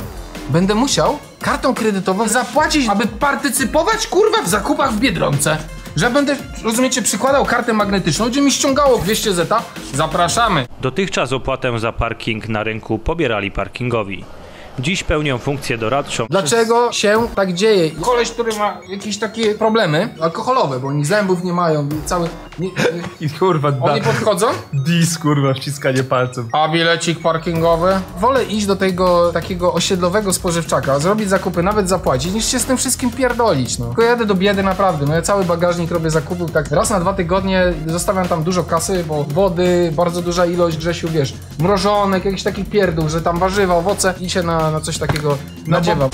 będę 0.49 0.75
musiał 0.75 1.17
kartą 1.41 1.73
kredytową 1.73 2.27
zapłacić, 2.27 2.89
aby 2.89 3.07
partycypować 3.07 4.07
kurwa 4.07 4.41
w 4.41 4.49
zakupach 4.49 4.93
w 4.93 4.99
Biedronce. 4.99 5.57
Że 5.95 6.09
będę, 6.09 6.35
rozumiecie, 6.63 7.01
przykładał 7.01 7.45
kartę 7.45 7.73
magnetyczną, 7.73 8.29
gdzie 8.29 8.41
mi 8.41 8.51
ściągało 8.51 8.97
200 8.97 9.33
zeta. 9.33 9.63
Zapraszamy. 9.93 10.65
Dotychczas 10.81 11.33
opłatę 11.33 11.79
za 11.79 11.91
parking 11.91 12.49
na 12.49 12.63
rynku 12.63 12.99
pobierali 12.99 13.51
parkingowi. 13.51 14.25
Dziś 14.79 15.03
pełnią 15.03 15.37
funkcję 15.37 15.77
doradczą. 15.77 16.25
Dlaczego 16.29 16.91
się 16.91 17.27
tak 17.35 17.53
dzieje? 17.53 17.91
Koleś, 17.91 18.31
który 18.31 18.53
ma 18.53 18.77
jakieś 18.89 19.17
takie 19.17 19.55
problemy 19.55 20.15
alkoholowe, 20.21 20.79
bo 20.79 20.87
oni 20.87 21.05
zębów 21.05 21.43
nie 21.43 21.53
mają, 21.53 21.89
cały... 22.05 22.29
Nie, 22.59 22.69
I 23.21 23.29
kurwa, 23.29 23.71
da, 23.71 23.83
oni 23.83 24.01
podchodzą, 24.01 24.47
dis, 24.73 25.17
kurwa, 25.17 25.53
wciskanie 25.53 26.03
palcem. 26.03 26.47
a 26.51 26.67
bilecik 26.69 27.19
parkingowy? 27.19 27.99
Wolę 28.19 28.43
iść 28.43 28.65
do 28.65 28.75
tego 28.75 29.31
takiego 29.33 29.73
osiedlowego 29.73 30.33
spożywczaka, 30.33 30.99
zrobić 30.99 31.29
zakupy, 31.29 31.63
nawet 31.63 31.89
zapłacić, 31.89 32.33
niż 32.33 32.45
się 32.45 32.59
z 32.59 32.65
tym 32.65 32.77
wszystkim 32.77 33.11
pierdolić, 33.11 33.79
no. 33.79 33.85
Tylko 33.85 34.01
jadę 34.01 34.25
do 34.25 34.35
biedy 34.35 34.63
naprawdę, 34.63 35.05
no 35.05 35.15
ja 35.15 35.21
cały 35.21 35.45
bagażnik 35.45 35.91
robię 35.91 36.09
zakupów 36.09 36.51
tak 36.51 36.71
raz 36.71 36.89
na 36.89 36.99
dwa 36.99 37.13
tygodnie, 37.13 37.73
zostawiam 37.85 38.27
tam 38.27 38.43
dużo 38.43 38.63
kasy, 38.63 39.03
bo 39.07 39.23
wody, 39.23 39.91
bardzo 39.95 40.21
duża 40.21 40.45
ilość, 40.45 40.77
Grzesiu, 40.77 41.09
wiesz, 41.09 41.33
mrożonek, 41.59 42.25
jakiś 42.25 42.43
taki 42.43 42.65
pierdół, 42.65 43.09
że 43.09 43.21
tam 43.21 43.39
warzywa, 43.39 43.75
owoce 43.75 44.13
i 44.21 44.29
się 44.29 44.43
na, 44.43 44.71
na 44.71 44.81
coś 44.81 44.97
takiego 44.97 45.37
nadziewam. 45.67 46.09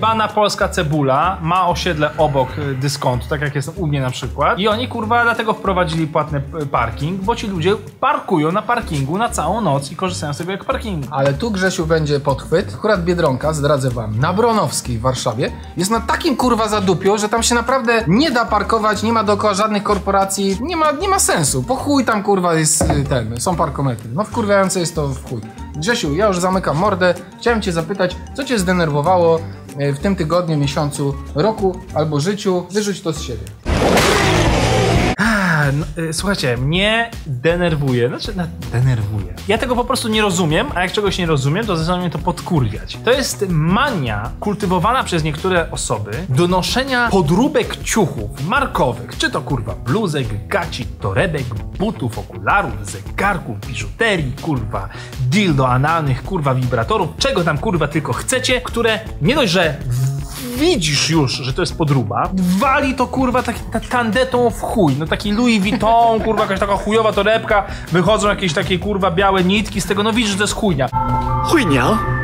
Pana 0.00 0.28
polska 0.28 0.68
cebula 0.68 1.38
ma 1.42 1.68
osiedle 1.68 2.10
obok 2.18 2.48
y, 2.58 2.74
dyskontu, 2.74 3.26
tak 3.28 3.40
jak 3.40 3.54
jest 3.54 3.72
u 3.76 3.86
mnie 3.86 4.00
na 4.00 4.10
przykład. 4.10 4.58
I 4.58 4.68
oni 4.68 4.88
kurwa 4.88 5.22
dlatego 5.22 5.52
wprowadzili 5.52 6.06
płatny 6.06 6.42
y, 6.62 6.66
parking, 6.66 7.20
bo 7.20 7.36
ci 7.36 7.46
ludzie 7.46 7.76
parkują 8.00 8.52
na 8.52 8.62
parkingu 8.62 9.18
na 9.18 9.28
całą 9.28 9.60
noc 9.60 9.92
i 9.92 9.96
korzystają 9.96 10.34
sobie 10.34 10.52
jak 10.52 10.64
parkingu. 10.64 11.08
Ale 11.10 11.34
tu 11.34 11.50
Grzesiu 11.50 11.86
będzie 11.86 12.20
podchwyt. 12.20 12.74
Akurat 12.74 13.04
Biedronka, 13.04 13.52
zdradzę 13.52 13.90
wam, 13.90 14.18
na 14.18 14.32
Bronowskiej 14.32 14.98
w 14.98 15.00
Warszawie 15.00 15.52
jest 15.76 15.90
na 15.90 16.00
takim 16.00 16.36
kurwa 16.36 16.68
zadupiu, 16.68 17.18
że 17.18 17.28
tam 17.28 17.42
się 17.42 17.54
naprawdę 17.54 18.04
nie 18.06 18.30
da 18.30 18.44
parkować, 18.44 19.02
nie 19.02 19.12
ma 19.12 19.24
dookoła 19.24 19.54
żadnych 19.54 19.82
korporacji, 19.82 20.58
nie 20.60 20.76
ma, 20.76 20.92
nie 20.92 21.08
ma 21.08 21.18
sensu. 21.18 21.62
Po 21.62 21.76
chuj 21.76 22.04
tam 22.04 22.22
kurwa 22.22 22.54
jest 22.54 22.82
y, 22.82 23.04
ten, 23.08 23.40
są 23.40 23.56
parkometry. 23.56 24.10
No 24.14 24.24
wkurwiające 24.24 24.80
jest 24.80 24.94
to 24.94 25.08
w 25.08 25.28
chuj. 25.30 25.40
Grzesiu, 25.76 26.14
ja 26.14 26.26
już 26.26 26.38
zamykam 26.38 26.76
mordę. 26.76 27.14
Chciałem 27.38 27.62
cię 27.62 27.72
zapytać, 27.72 28.16
co 28.34 28.44
cię 28.44 28.58
zdenerwowało 28.58 29.40
w 29.76 29.98
tym 29.98 30.16
tygodniu, 30.16 30.56
miesiącu, 30.56 31.14
roku 31.34 31.78
albo 31.94 32.20
życiu? 32.20 32.66
Wyrzuć 32.70 33.00
to 33.00 33.12
z 33.12 33.22
siebie. 33.22 33.44
No, 35.72 36.02
y, 36.02 36.12
Słuchajcie, 36.12 36.56
mnie 36.56 37.10
denerwuje, 37.26 38.08
znaczy 38.08 38.32
no, 38.36 38.44
denerwuje. 38.72 39.34
Ja 39.48 39.58
tego 39.58 39.76
po 39.76 39.84
prostu 39.84 40.08
nie 40.08 40.22
rozumiem, 40.22 40.66
a 40.74 40.82
jak 40.82 40.92
czegoś 40.92 41.18
nie 41.18 41.26
rozumiem, 41.26 41.66
to 41.66 41.76
zaczyna 41.76 41.96
mnie 41.96 42.10
to 42.10 42.18
podkurwiać. 42.18 42.98
To 43.04 43.12
jest 43.12 43.44
mania 43.48 44.30
kultywowana 44.40 45.04
przez 45.04 45.24
niektóre 45.24 45.70
osoby 45.70 46.10
do 46.28 46.48
noszenia 46.48 47.08
podróbek 47.10 47.76
ciuchów 47.76 48.48
markowych, 48.48 49.18
czy 49.18 49.30
to 49.30 49.40
kurwa 49.40 49.74
bluzek, 49.74 50.48
gaci, 50.48 50.86
torebek, 50.86 51.44
butów, 51.78 52.18
okularów, 52.18 52.90
zegarków, 52.90 53.66
biżuterii, 53.66 54.32
kurwa, 54.42 54.88
dildo 55.30 55.68
analnych, 55.68 56.22
kurwa, 56.22 56.54
wibratorów, 56.54 57.08
czego 57.18 57.44
tam 57.44 57.58
kurwa 57.58 57.88
tylko 57.88 58.12
chcecie, 58.12 58.60
które 58.60 59.00
nie 59.22 59.34
dość, 59.34 59.52
że 59.52 59.76
widzisz 60.60 61.10
już, 61.10 61.32
że 61.32 61.52
to 61.52 61.62
jest 61.62 61.78
podruba, 61.78 62.30
wali 62.34 62.94
to 62.94 63.06
kurwa 63.06 63.42
tak, 63.42 63.56
ta, 63.72 63.80
tandetą 63.80 64.50
w 64.50 64.60
chuj, 64.60 64.96
no 64.98 65.06
taki 65.06 65.32
Louis 65.32 65.60
Vuitton, 65.60 66.20
kurwa 66.24 66.42
jakaś 66.42 66.60
taka 66.60 66.76
chujowa 66.76 67.12
torebka, 67.12 67.66
wychodzą 67.92 68.28
jakieś 68.28 68.52
takie 68.52 68.78
kurwa 68.78 69.10
białe 69.10 69.44
nitki 69.44 69.80
z 69.80 69.86
tego, 69.86 70.02
no 70.02 70.12
widzisz, 70.12 70.30
że 70.30 70.36
to 70.36 70.44
jest 70.44 70.54
chujnia. 70.54 70.88
Chujnia? 71.44 72.19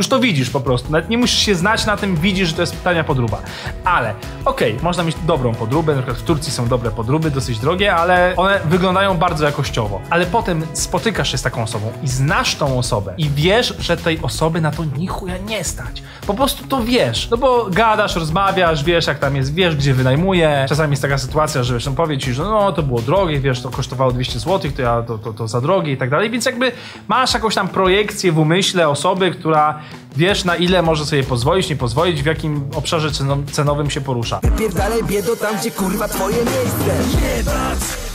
Już 0.00 0.08
to 0.08 0.20
widzisz 0.20 0.50
po 0.50 0.60
prostu, 0.60 0.92
nawet 0.92 1.10
nie 1.10 1.18
musisz 1.18 1.38
się 1.38 1.54
znać 1.54 1.86
na 1.86 1.96
tym, 1.96 2.16
widzisz, 2.16 2.48
że 2.48 2.54
to 2.54 2.60
jest 2.60 2.84
tania 2.84 3.04
podruba. 3.04 3.38
Ale, 3.84 4.14
okej, 4.44 4.76
można 4.82 5.04
mieć 5.04 5.16
dobrą 5.26 5.54
podróbę, 5.54 5.94
na 5.94 6.02
przykład 6.02 6.18
w 6.18 6.22
Turcji 6.22 6.52
są 6.52 6.68
dobre 6.68 6.90
podróby, 6.90 7.30
dosyć 7.30 7.58
drogie, 7.58 7.94
ale 7.94 8.32
one 8.36 8.60
wyglądają 8.64 9.16
bardzo 9.16 9.46
jakościowo. 9.46 10.00
Ale 10.10 10.26
potem 10.26 10.66
spotykasz 10.72 11.32
się 11.32 11.38
z 11.38 11.42
taką 11.42 11.62
osobą 11.62 11.92
i 12.02 12.08
znasz 12.08 12.54
tą 12.54 12.78
osobę 12.78 13.14
i 13.18 13.30
wiesz, 13.30 13.74
że 13.78 13.96
tej 13.96 14.18
osoby 14.22 14.60
na 14.60 14.70
to 14.70 14.84
ni 14.84 15.06
chuja 15.06 15.38
nie 15.38 15.64
stać. 15.64 16.02
Po 16.26 16.34
prostu 16.34 16.68
to 16.68 16.84
wiesz, 16.84 17.30
no 17.30 17.36
bo 17.36 17.66
gadasz, 17.70 18.16
rozmawiasz, 18.16 18.84
wiesz 18.84 19.06
jak 19.06 19.18
tam 19.18 19.36
jest, 19.36 19.54
wiesz 19.54 19.76
gdzie 19.76 19.94
wynajmuje. 19.94 20.66
Czasami 20.68 20.90
jest 20.90 21.02
taka 21.02 21.18
sytuacja, 21.18 21.62
że 21.62 21.74
wiesz, 21.74 21.88
on 21.88 21.94
powie 21.94 22.18
ci, 22.18 22.32
że 22.32 22.42
no 22.42 22.72
to 22.72 22.82
było 22.82 23.00
drogie, 23.00 23.40
wiesz, 23.40 23.62
to 23.62 23.70
kosztowało 23.70 24.12
200 24.12 24.38
zł, 24.38 24.70
to 24.76 24.82
ja 24.82 25.02
to, 25.02 25.18
to, 25.18 25.32
to 25.32 25.48
za 25.48 25.60
drogie 25.60 25.92
i 25.92 25.96
tak 25.96 26.10
dalej, 26.10 26.30
więc 26.30 26.46
jakby 26.46 26.72
masz 27.08 27.34
jakąś 27.34 27.54
tam 27.54 27.68
projekcję 27.68 28.32
w 28.32 28.38
umyśle 28.38 28.88
osoby, 28.88 29.30
która 29.30 29.80
wiesz 30.16 30.44
na 30.44 30.56
ile 30.56 30.82
może 30.82 31.06
sobie 31.06 31.24
pozwolić, 31.24 31.70
nie 31.70 31.76
pozwolić, 31.76 32.22
w 32.22 32.26
jakim 32.26 32.64
obszarze 32.74 33.08
ceno- 33.10 33.42
cenowym 33.52 33.90
się 33.90 34.00
porusza. 34.00 34.40
Wypierdalaj 34.42 35.04
biedo 35.04 35.36
tam, 35.36 35.56
gdzie 35.60 35.70
kurwa 35.70 36.08
twoje 36.08 36.36
miejsce. 36.36 38.09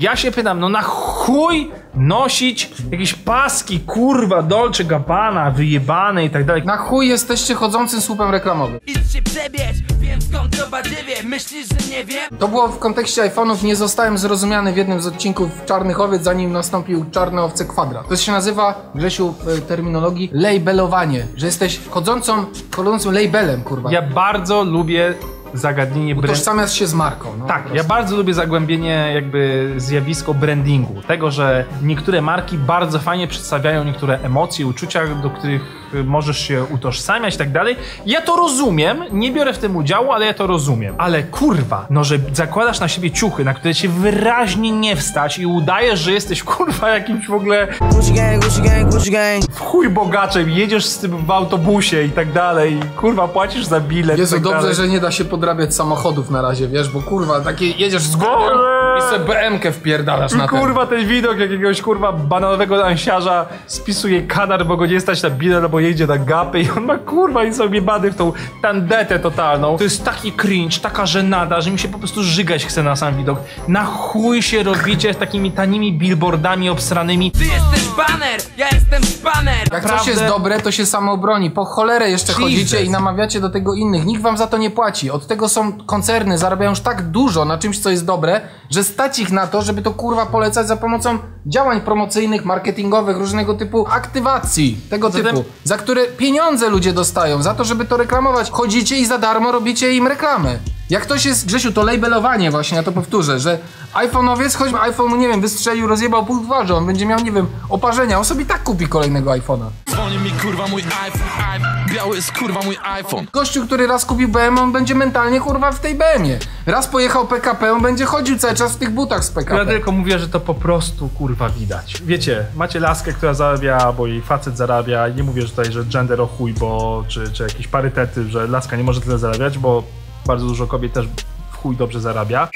Ja 0.00 0.16
się 0.16 0.30
pytam, 0.30 0.60
no 0.60 0.68
na 0.68 0.82
chuj 0.82 1.70
nosić 1.94 2.70
jakieś 2.90 3.14
paski, 3.14 3.80
kurwa, 3.80 4.42
Dolce 4.42 4.84
Gabbana, 4.84 5.50
wyjebane 5.50 6.24
i 6.24 6.30
tak 6.30 6.44
dalej. 6.44 6.62
Na 6.64 6.76
chuj 6.76 7.08
jesteście 7.08 7.54
chodzącym 7.54 8.00
słupem 8.00 8.30
reklamowym. 8.30 8.80
Idź 8.86 9.12
się 9.12 9.22
przebierz, 9.22 9.76
wiem 10.00 10.22
skąd 10.22 10.60
to 10.60 10.68
badziewie. 10.68 11.14
Myślisz, 11.24 11.66
że 11.68 11.90
nie 11.90 12.04
wiem? 12.04 12.38
To 12.38 12.48
było 12.48 12.68
w 12.68 12.78
kontekście 12.78 13.22
iPhone'ów, 13.22 13.64
nie 13.64 13.76
zostałem 13.76 14.18
zrozumiany 14.18 14.72
w 14.72 14.76
jednym 14.76 15.00
z 15.02 15.06
odcinków 15.06 15.48
Czarnych 15.66 16.00
Owiec, 16.00 16.22
zanim 16.22 16.52
nastąpił 16.52 17.04
Czarne 17.10 17.42
Owce 17.42 17.64
Kwadrat. 17.64 18.08
To 18.08 18.16
się 18.16 18.32
nazywa, 18.32 18.90
Grzesiu, 18.94 19.34
w 19.40 19.60
terminologii, 19.66 20.30
labelowanie, 20.32 21.26
że 21.36 21.46
jesteś 21.46 21.80
chodzącą, 21.90 22.44
chodzącym 22.76 23.14
labelem, 23.14 23.62
kurwa. 23.62 23.92
Ja 23.92 24.02
bardzo 24.02 24.64
lubię 24.64 25.14
zagadnienie. 25.58 26.14
Utożsamiasz 26.16 26.72
się 26.72 26.86
z 26.86 26.94
marką. 26.94 27.28
No, 27.38 27.46
Tak, 27.46 27.62
ja 27.74 27.84
bardzo 27.84 28.16
lubię 28.16 28.34
zagłębienie 28.34 29.10
jakby 29.14 29.72
zjawisko 29.76 30.34
brandingu. 30.34 31.02
Tego, 31.08 31.30
że 31.30 31.64
niektóre 31.82 32.22
marki 32.22 32.58
bardzo 32.58 32.98
fajnie 32.98 33.28
przedstawiają 33.28 33.84
niektóre 33.84 34.18
emocje, 34.22 34.66
uczucia, 34.66 35.06
do 35.22 35.30
których 35.30 35.62
możesz 36.04 36.38
się 36.38 36.64
utożsamiać 36.64 37.34
i 37.34 37.38
tak 37.38 37.52
dalej. 37.52 37.76
Ja 38.06 38.20
to 38.20 38.36
rozumiem, 38.36 39.04
nie 39.12 39.32
biorę 39.32 39.52
w 39.52 39.58
tym 39.58 39.76
udziału, 39.76 40.12
ale 40.12 40.26
ja 40.26 40.34
to 40.34 40.46
rozumiem. 40.46 40.94
Ale 40.98 41.22
kurwa, 41.22 41.86
no 41.90 42.04
że 42.04 42.18
zakładasz 42.32 42.80
na 42.80 42.88
siebie 42.88 43.10
ciuchy, 43.10 43.44
na 43.44 43.54
które 43.54 43.74
cię 43.74 43.88
wyraźnie 43.88 44.72
nie 44.72 44.96
wstać 44.96 45.38
i 45.38 45.46
udajesz, 45.46 46.00
że 46.00 46.12
jesteś 46.12 46.42
kurwa 46.42 46.88
jakimś 46.90 47.26
w 47.26 47.32
ogóle 47.32 47.68
Gucci 47.92 48.12
gang, 48.12 48.44
Gucci 48.44 48.62
gang, 48.62 48.92
Gucci 48.92 49.10
gang. 49.10 49.44
w 49.50 49.60
chuj 49.60 49.88
bogaczem, 49.88 50.50
jedziesz 50.50 50.86
z 50.86 50.98
tym 50.98 51.16
w 51.26 51.30
autobusie 51.30 52.02
i 52.02 52.10
tak 52.10 52.32
dalej, 52.32 52.80
kurwa 52.96 53.28
płacisz 53.28 53.64
za 53.64 53.80
bilet. 53.80 54.16
i 54.18 54.20
Jezu, 54.20 54.34
tak 54.34 54.42
dobrze, 54.44 54.60
dalej. 54.60 54.74
że 54.74 54.88
nie 54.88 55.00
da 55.00 55.10
się 55.10 55.24
podrabiać 55.46 55.74
samochodów 55.74 56.30
na 56.30 56.42
razie, 56.42 56.68
wiesz, 56.68 56.88
bo 56.88 57.02
kurwa, 57.02 57.40
takie 57.40 57.66
jedziesz 57.66 58.02
z 58.02 58.16
górą, 58.16 58.50
I 58.98 59.00
sobie 59.00 59.24
BM-kę 59.24 59.72
wpierdalasz 59.72 60.32
na 60.32 60.48
ten. 60.48 60.60
Kurwa, 60.60 60.86
ten 60.86 61.06
widok 61.06 61.38
jakiegoś 61.38 61.82
kurwa 61.82 62.12
bananowego 62.12 62.76
lansiarza 62.76 63.46
spisuje 63.66 64.22
kadar, 64.22 64.66
bo 64.66 64.76
go 64.76 64.86
nie 64.86 65.00
stać 65.00 65.22
na 65.22 65.30
bilet, 65.30 65.62
albo 65.62 65.80
jedzie 65.80 66.06
na 66.06 66.18
gapy 66.18 66.60
i 66.60 66.70
on 66.70 66.84
ma 66.84 66.98
kurwa 66.98 67.44
i 67.44 67.54
sobie 67.54 67.82
bady 67.82 68.10
w 68.10 68.16
tą 68.16 68.32
tandetę 68.62 69.18
totalną. 69.18 69.78
To 69.78 69.84
jest 69.84 70.04
taki 70.04 70.32
cringe, 70.32 70.80
taka 70.80 71.06
żenada, 71.06 71.60
że 71.60 71.70
mi 71.70 71.78
się 71.78 71.88
po 71.88 71.98
prostu 71.98 72.22
żygać 72.22 72.66
chce 72.66 72.82
na 72.82 72.96
sam 72.96 73.16
widok. 73.16 73.38
Na 73.68 73.84
chuj 73.84 74.42
się 74.42 74.62
robicie 74.62 75.14
z 75.14 75.16
takimi 75.16 75.52
tanimi 75.52 75.92
billboardami 75.92 76.70
obsranymi. 76.70 77.30
Ty 77.30 77.44
jesteś 77.44 77.88
baner, 77.96 78.40
ja 78.56 78.66
jestem 78.72 79.04
szpaner 79.04 79.72
Jak 79.72 79.88
coś 79.88 80.06
jest 80.06 80.26
dobre, 80.26 80.60
to 80.60 80.72
się 80.72 80.86
samo 80.86 81.16
broni. 81.16 81.50
Po 81.50 81.64
cholerę 81.64 82.10
jeszcze 82.10 82.32
Jesus. 82.32 82.44
chodzicie 82.44 82.84
i 82.84 82.90
namawiacie 82.90 83.40
do 83.40 83.50
tego 83.50 83.74
innych. 83.74 84.04
Nikt 84.04 84.22
wam 84.22 84.36
za 84.36 84.46
to 84.46 84.58
nie 84.58 84.70
płaci. 84.70 85.10
Od 85.10 85.25
tego 85.26 85.48
są 85.48 85.72
koncerny, 85.72 86.38
zarabiają 86.38 86.70
już 86.70 86.80
tak 86.80 87.02
dużo 87.02 87.44
na 87.44 87.58
czymś, 87.58 87.78
co 87.78 87.90
jest 87.90 88.04
dobre, 88.04 88.40
że 88.70 88.84
stać 88.84 89.18
ich 89.18 89.32
na 89.32 89.46
to, 89.46 89.62
żeby 89.62 89.82
to 89.82 89.90
kurwa 89.90 90.26
polecać 90.26 90.68
za 90.68 90.76
pomocą 90.76 91.18
działań 91.46 91.80
promocyjnych, 91.80 92.44
marketingowych, 92.44 93.16
różnego 93.16 93.54
typu 93.54 93.86
aktywacji 93.90 94.78
tego 94.90 95.10
Zatem- 95.10 95.24
typu, 95.24 95.44
za 95.64 95.76
które 95.76 96.04
pieniądze 96.04 96.68
ludzie 96.70 96.92
dostają, 96.92 97.42
za 97.42 97.54
to, 97.54 97.64
żeby 97.64 97.84
to 97.84 97.96
reklamować. 97.96 98.50
Chodzicie 98.50 98.96
i 98.96 99.06
za 99.06 99.18
darmo 99.18 99.52
robicie 99.52 99.92
im 99.94 100.06
reklamę. 100.06 100.58
Jak 100.90 101.02
ktoś 101.02 101.24
jest, 101.24 101.46
Grzesiu, 101.46 101.72
to 101.72 101.82
labelowanie 101.82 102.50
właśnie, 102.50 102.76
ja 102.76 102.82
to 102.82 102.92
powtórzę, 102.92 103.40
że 103.40 103.58
iPhone'owiec, 103.94 104.56
choćby 104.56 104.80
iPhone, 104.80 105.18
nie 105.18 105.28
wiem, 105.28 105.40
wystrzelił, 105.40 105.86
rozjebał 105.86 106.26
pół 106.26 106.44
twarzy, 106.44 106.74
on 106.74 106.86
będzie 106.86 107.06
miał, 107.06 107.20
nie 107.20 107.32
wiem, 107.32 107.46
oparzenia, 107.68 108.18
on 108.18 108.24
sobie 108.24 108.44
tak 108.44 108.62
kupi 108.62 108.86
kolejnego 108.88 109.30
iPhone'a. 109.30 109.66
Dzwoni 110.06 110.18
mi 110.24 110.30
kurwa 110.30 110.66
mój 110.66 110.82
iPhone, 110.82 111.62
i- 111.88 111.94
biały 111.94 112.16
jest 112.16 112.32
kurwa 112.32 112.60
mój 112.62 112.76
iPhone. 112.82 113.26
Gościu, 113.32 113.66
który 113.66 113.86
raz 113.86 114.04
kupił 114.04 114.28
BM, 114.28 114.58
on 114.58 114.72
będzie 114.72 114.94
mentalnie 114.94 115.40
kurwa 115.40 115.72
w 115.72 115.80
tej 115.80 115.94
BM-ie. 115.94 116.38
Raz 116.66 116.86
pojechał 116.86 117.26
PKP, 117.26 117.72
on 117.72 117.82
będzie 117.82 118.04
chodził 118.04 118.38
cały 118.38 118.54
czas 118.54 118.72
w 118.72 118.76
tych 118.78 118.90
butach 118.90 119.24
z 119.24 119.28
Ja 119.28 119.34
PKP. 119.34 119.66
tylko 119.66 119.92
mówię, 119.92 120.18
że 120.18 120.28
to 120.28 120.40
po 120.40 120.54
prostu 120.54 121.08
kurwa 121.08 121.48
widać. 121.48 122.02
Wiecie, 122.04 122.44
macie 122.54 122.80
laskę, 122.80 123.12
która 123.12 123.34
zarabia, 123.34 123.92
bo 123.92 124.06
jej 124.06 124.22
facet 124.22 124.56
zarabia. 124.56 125.08
Nie 125.08 125.22
mówię 125.22 125.42
że 125.42 125.48
tutaj, 125.48 125.72
że 125.72 125.84
gender 125.84 126.20
o 126.20 126.26
chuj, 126.26 126.52
bo 126.52 127.04
czy, 127.08 127.32
czy 127.32 127.42
jakieś 127.42 127.68
parytety, 127.68 128.30
że 128.30 128.46
laska 128.46 128.76
nie 128.76 128.84
może 128.84 129.00
tyle 129.00 129.18
zarabiać, 129.18 129.58
bo 129.58 129.82
bardzo 130.26 130.46
dużo 130.46 130.66
kobiet 130.66 130.92
też 130.92 131.06
w 131.52 131.56
chuj 131.56 131.76
dobrze 131.76 132.00
zarabia. 132.00 132.48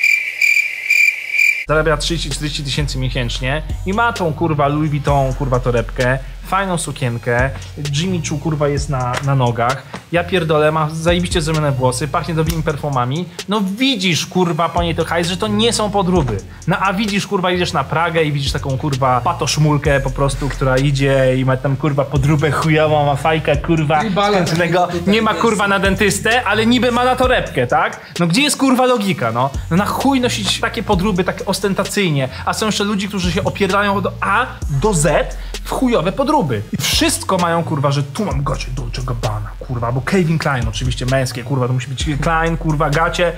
Zarabia 1.69 1.97
30-40 1.97 2.65
tysięcy 2.65 2.99
miesięcznie 2.99 3.63
i 3.87 3.93
ma 3.93 4.13
tą 4.13 4.33
kurwa 4.33 4.69
Louis 4.69 4.91
Vuitton, 4.91 5.35
kurwa 5.35 5.61
torebkę, 5.61 6.19
fajną 6.51 6.79
sukienkę, 6.79 7.51
Jimmy 7.93 8.21
Choo 8.29 8.39
kurwa 8.39 8.69
jest 8.69 8.89
na, 8.91 9.13
na 9.27 9.35
nogach, 9.35 9.83
ja 10.13 10.25
pierdolę, 10.25 10.73
ma 10.73 10.89
zajebiście 10.93 11.41
zrobione 11.43 11.73
włosy, 11.73 12.09
pachnie 12.09 12.35
dobrymi 12.35 12.63
perfumami, 12.63 13.25
no 13.49 13.61
widzisz 13.61 14.27
kurwa 14.27 14.69
po 14.69 14.83
niej 14.83 14.95
to 14.95 15.05
hajs, 15.05 15.29
że 15.29 15.37
to 15.37 15.47
nie 15.49 15.73
są 15.73 15.91
podróby. 15.91 16.37
No 16.67 16.77
a 16.79 16.93
widzisz 16.93 17.27
kurwa, 17.27 17.51
idziesz 17.51 17.73
na 17.73 17.85
Pragę 17.85 18.23
i 18.25 18.33
widzisz 18.33 18.53
taką 18.53 18.79
kurwa 18.79 19.21
patoszmulkę 19.21 20.01
po 20.01 20.11
prostu, 20.11 20.49
która 20.49 20.79
idzie 20.79 21.37
i 21.39 21.45
ma 21.45 21.57
tam 21.57 21.77
kurwa 21.77 22.05
podróbę 22.05 22.51
chujową, 22.51 23.07
ma 23.07 23.17
fajka 23.17 23.57
kurwa 23.57 24.01
skręconego, 24.33 24.89
nie 25.07 25.23
ma 25.23 25.35
kurwa 25.35 25.69
na 25.69 25.79
dentystę, 25.79 26.45
ale 26.45 26.67
niby 26.67 26.93
ma 26.93 27.05
na 27.05 27.17
torebkę, 27.17 27.67
tak? 27.67 28.01
No 28.19 28.27
gdzie 28.27 28.43
jest 28.43 28.57
kurwa 28.57 28.87
logika, 28.87 29.33
no? 29.33 29.51
No 29.71 29.77
na 29.77 29.87
chuj 29.87 30.21
nosić 30.21 30.61
takie 30.61 30.83
podróby, 30.83 31.25
tak 31.25 31.43
ostentacyjnie, 31.47 32.29
a 32.45 32.53
są 32.53 32.67
jeszcze 32.67 32.85
ludzie, 32.85 33.09
którzy 33.09 33.33
się 33.33 33.45
opierdają 33.45 33.95
od 33.95 34.07
A 34.21 34.47
do 34.83 34.95
Z 34.95 35.37
w 35.65 35.71
chujowe 35.71 36.13
podróby. 36.13 36.63
I 36.73 36.77
wszystko 36.83 37.39
mają 37.39 37.65
kurwa, 37.65 37.91
że 37.91 38.03
tu 38.03 38.25
mam 38.25 38.45
gacie 38.45 38.67
Dolce 38.71 39.03
Gabbana, 39.03 39.51
kurwa, 39.59 39.87
albo 39.87 40.01
Calvin 40.01 40.39
Klein, 40.39 40.69
oczywiście 40.69 41.07
męskie, 41.07 41.45
kurwa, 41.45 41.67
to 41.67 41.73
musi 41.73 41.89
być 41.89 42.05
Klein, 42.23 42.57
kurwa, 42.57 42.91
gacie, 42.91 43.33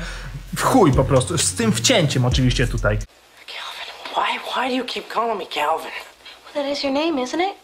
w 0.57 0.63
chuj 0.63 0.93
po 0.93 1.05
prostu, 1.05 1.39
z 1.39 1.55
tym 1.55 1.73
wcięciem 1.73 2.25
oczywiście 2.25 2.67
tutaj. 2.67 2.99
Why, 4.17 4.39
why 4.55 4.69
do 4.69 4.75
you 4.75 4.85
keep 4.85 5.09
calling 5.09 5.39
me 5.39 5.47
Calvin? 5.47 5.91
Well, 6.45 6.65
that 6.65 6.73
is 6.73 6.85
your 6.85 6.93
name, 6.93 7.23
isn't 7.23 7.41
it? 7.41 7.57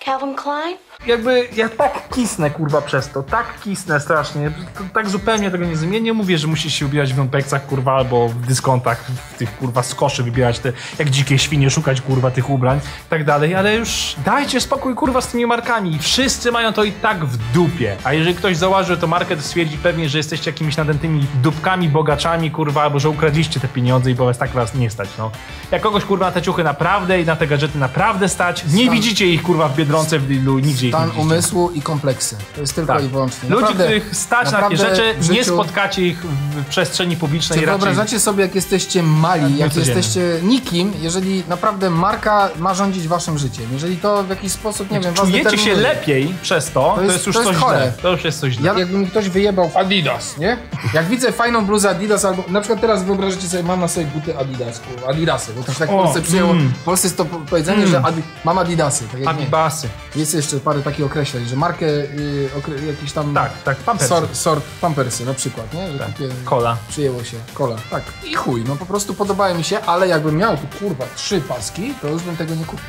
Calvin 0.00 0.34
Klein? 0.34 0.76
Jakby 1.06 1.48
ja 1.56 1.68
tak 1.68 2.08
kisnę 2.14 2.50
kurwa 2.50 2.80
przez 2.80 3.08
to, 3.08 3.22
tak 3.22 3.60
kisnę 3.60 4.00
strasznie, 4.00 4.50
tak 4.94 5.08
zupełnie 5.10 5.50
tego 5.50 5.64
nie 5.64 5.76
zmienię. 5.76 6.00
Nie 6.00 6.12
mówię, 6.12 6.38
że 6.38 6.46
musisz 6.46 6.74
się 6.74 6.86
ubierać 6.86 7.14
w 7.14 7.18
lumpekcach 7.18 7.66
kurwa 7.66 7.92
albo 7.96 8.28
w 8.28 8.34
dyskontach, 8.46 9.04
w 9.34 9.38
tych 9.38 9.56
kurwa 9.56 9.82
skoszy 9.82 10.22
wybierać 10.22 10.58
te, 10.58 10.72
jak 10.98 11.10
dzikie 11.10 11.38
świnie 11.38 11.70
szukać 11.70 12.00
kurwa 12.00 12.30
tych 12.30 12.50
ubrań 12.50 12.78
i 12.78 13.10
tak 13.10 13.24
dalej, 13.24 13.54
ale 13.54 13.76
już 13.76 14.16
dajcie 14.24 14.60
spokój 14.60 14.94
kurwa 14.94 15.20
z 15.20 15.28
tymi 15.28 15.46
markami. 15.46 15.98
Wszyscy 15.98 16.52
mają 16.52 16.72
to 16.72 16.84
i 16.84 16.92
tak 16.92 17.24
w 17.24 17.52
dupie. 17.52 17.96
A 18.04 18.12
jeżeli 18.12 18.34
ktoś 18.34 18.56
założy 18.56 18.96
to 18.96 19.06
markę, 19.06 19.36
to 19.36 19.42
stwierdzi 19.42 19.78
pewnie, 19.78 20.08
że 20.08 20.18
jesteście 20.18 20.50
jakimiś 20.50 20.76
nadętymi 20.76 21.26
dupkami, 21.42 21.88
bogaczami 21.88 22.50
kurwa, 22.50 22.82
albo 22.82 23.00
że 23.00 23.08
ukradziście 23.08 23.60
te 23.60 23.68
pieniądze 23.68 24.10
i 24.10 24.14
bo 24.14 24.24
was 24.24 24.38
tak 24.38 24.50
was 24.50 24.74
nie 24.74 24.90
stać, 24.90 25.08
no. 25.18 25.30
Jak 25.70 25.82
kogoś 25.82 26.04
kurwa 26.04 26.26
na 26.26 26.32
te 26.32 26.42
ciuchy 26.42 26.64
naprawdę 26.64 27.20
i 27.20 27.24
na 27.24 27.36
te 27.36 27.46
gadżety 27.46 27.78
naprawdę 27.78 28.28
stać, 28.28 28.64
nie 28.72 28.90
widzicie 28.90 29.26
ich 29.26 29.42
kurwa 29.42 29.68
w 29.68 29.76
Biedronce, 29.76 30.18
w 30.18 30.30
Lidlu, 30.30 30.58
nigdzie 30.58 30.83
nie 30.84 30.90
Stan 30.90 31.10
umysłu 31.10 31.70
i 31.74 31.82
kompleksy. 31.82 32.36
To 32.54 32.60
jest 32.60 32.74
tylko 32.74 32.92
Tak. 32.94 33.04
i 33.04 33.08
wyłącznie. 33.08 33.48
Ludzi, 33.48 33.60
Naprawdę- 33.62 33.84
których 33.84 34.16
stać 34.16 34.52
na 34.52 34.60
takie 34.60 34.76
rzeczy, 34.76 35.14
w 35.18 35.30
nie 35.30 35.44
życiu- 35.44 35.54
spotkacie 35.54 36.02
ich 36.06 36.18
w 36.26 36.64
przestrzeni 36.68 37.16
publicznej 37.16 37.58
Czy 37.60 37.66
raczej. 37.66 37.78
wyobrażacie 37.80 38.20
sobie, 38.20 38.42
jak 38.42 38.54
jesteście 38.54 39.02
mali, 39.02 39.58
jak 39.58 39.72
codziennie. 39.72 39.94
jesteście 40.00 40.20
nikim, 40.42 40.92
jeżeli 41.00 41.42
naprawdę 41.48 41.90
marka 41.90 42.48
ma 42.58 42.74
rządzić 42.74 43.08
waszym 43.08 43.38
życiem? 43.38 43.64
Jeżeli 43.72 43.96
to 43.96 44.24
w 44.24 44.28
jakiś 44.30 44.52
sposób, 44.52 44.90
nie 44.90 45.00
wiem, 45.00 45.14
was 45.14 45.28
Czujecie 45.28 45.50
się 45.50 45.56
determinuje. 45.56 45.82
lepiej 45.88 46.34
przez 46.42 46.70
to, 46.70 46.92
to 46.96 47.02
jest, 47.02 47.26
już 47.26 47.36
to 47.36 47.44
coś 47.44 47.56
chore. 47.56 47.78
źle. 47.78 47.92
To 48.02 48.10
już 48.12 48.24
jest 48.24 48.40
coś 48.40 48.52
źle. 48.52 48.72
Ja, 48.72 48.78
jakby 48.78 48.98
mi 48.98 49.06
ktoś 49.06 49.28
wyjebał 49.28 49.70
Adidas, 49.74 50.38
nie? 50.38 50.56
Jak 50.94 51.06
widzę 51.08 51.32
fajną 51.32 51.66
bluzę 51.66 51.90
Adidas 51.90 52.24
albo 52.24 52.44
na 52.48 52.60
przykład 52.60 52.80
teraz 52.80 53.02
wyobraźcie 53.04 53.48
sobie, 53.48 53.62
mam 53.62 53.80
na 53.80 53.88
sobie 53.88 54.06
buty 54.06 54.38
Adidas, 54.38 54.80
Adidasy, 55.08 55.52
bo 55.56 55.62
to 55.62 55.72
się 55.72 55.78
tak 55.78 55.88
w 55.88 55.92
Polsce 55.92 56.22
przyjęło. 56.22 56.50
mm. 56.50 56.68
W 56.80 56.84
Polsce 56.84 57.06
jest 57.06 57.16
to 57.16 57.24
po- 57.24 57.38
powiedzenie, 57.38 57.78
Mm. 57.78 57.90
że 57.90 58.02
adi, 58.04 58.22
mam 58.44 58.58
Adidasy, 58.58 59.04
tak 59.12 59.20
jak. 59.20 59.28
Adibasy. 59.28 59.88
Jest 60.16 60.34
jeszcze 60.34 60.60
parę 60.74 60.84
takich 60.84 61.06
określeń, 61.06 61.44
że 61.46 61.56
markę 61.56 61.86
y, 61.86 62.50
okre, 62.58 62.74
jakiś 62.82 63.12
tam 63.12 63.34
Tak, 63.34 63.62
tak, 63.62 63.76
pampersy. 63.76 64.08
sort, 64.08 64.36
sort 64.36 64.64
pampersy 64.80 65.24
na 65.26 65.34
przykład, 65.34 65.74
nie? 65.74 65.92
Że 65.92 65.98
takie 65.98 66.28
Kola. 66.44 66.76
przyjęło 66.88 67.24
się, 67.24 67.36
kola. 67.54 67.76
Tak. 67.90 68.02
I 68.24 68.34
chuj, 68.34 68.64
no 68.68 68.76
po 68.76 68.86
prostu 68.86 69.14
podobają 69.14 69.54
mi 69.54 69.64
się, 69.64 69.80
ale 69.80 70.08
jakbym 70.08 70.36
miał 70.36 70.56
tu 70.56 70.66
kurwa 70.78 71.04
trzy 71.16 71.40
paski, 71.40 71.94
to 72.02 72.08
już 72.08 72.22
bym 72.22 72.36
tego 72.36 72.54
nie 72.54 72.64
kupił. 72.64 72.84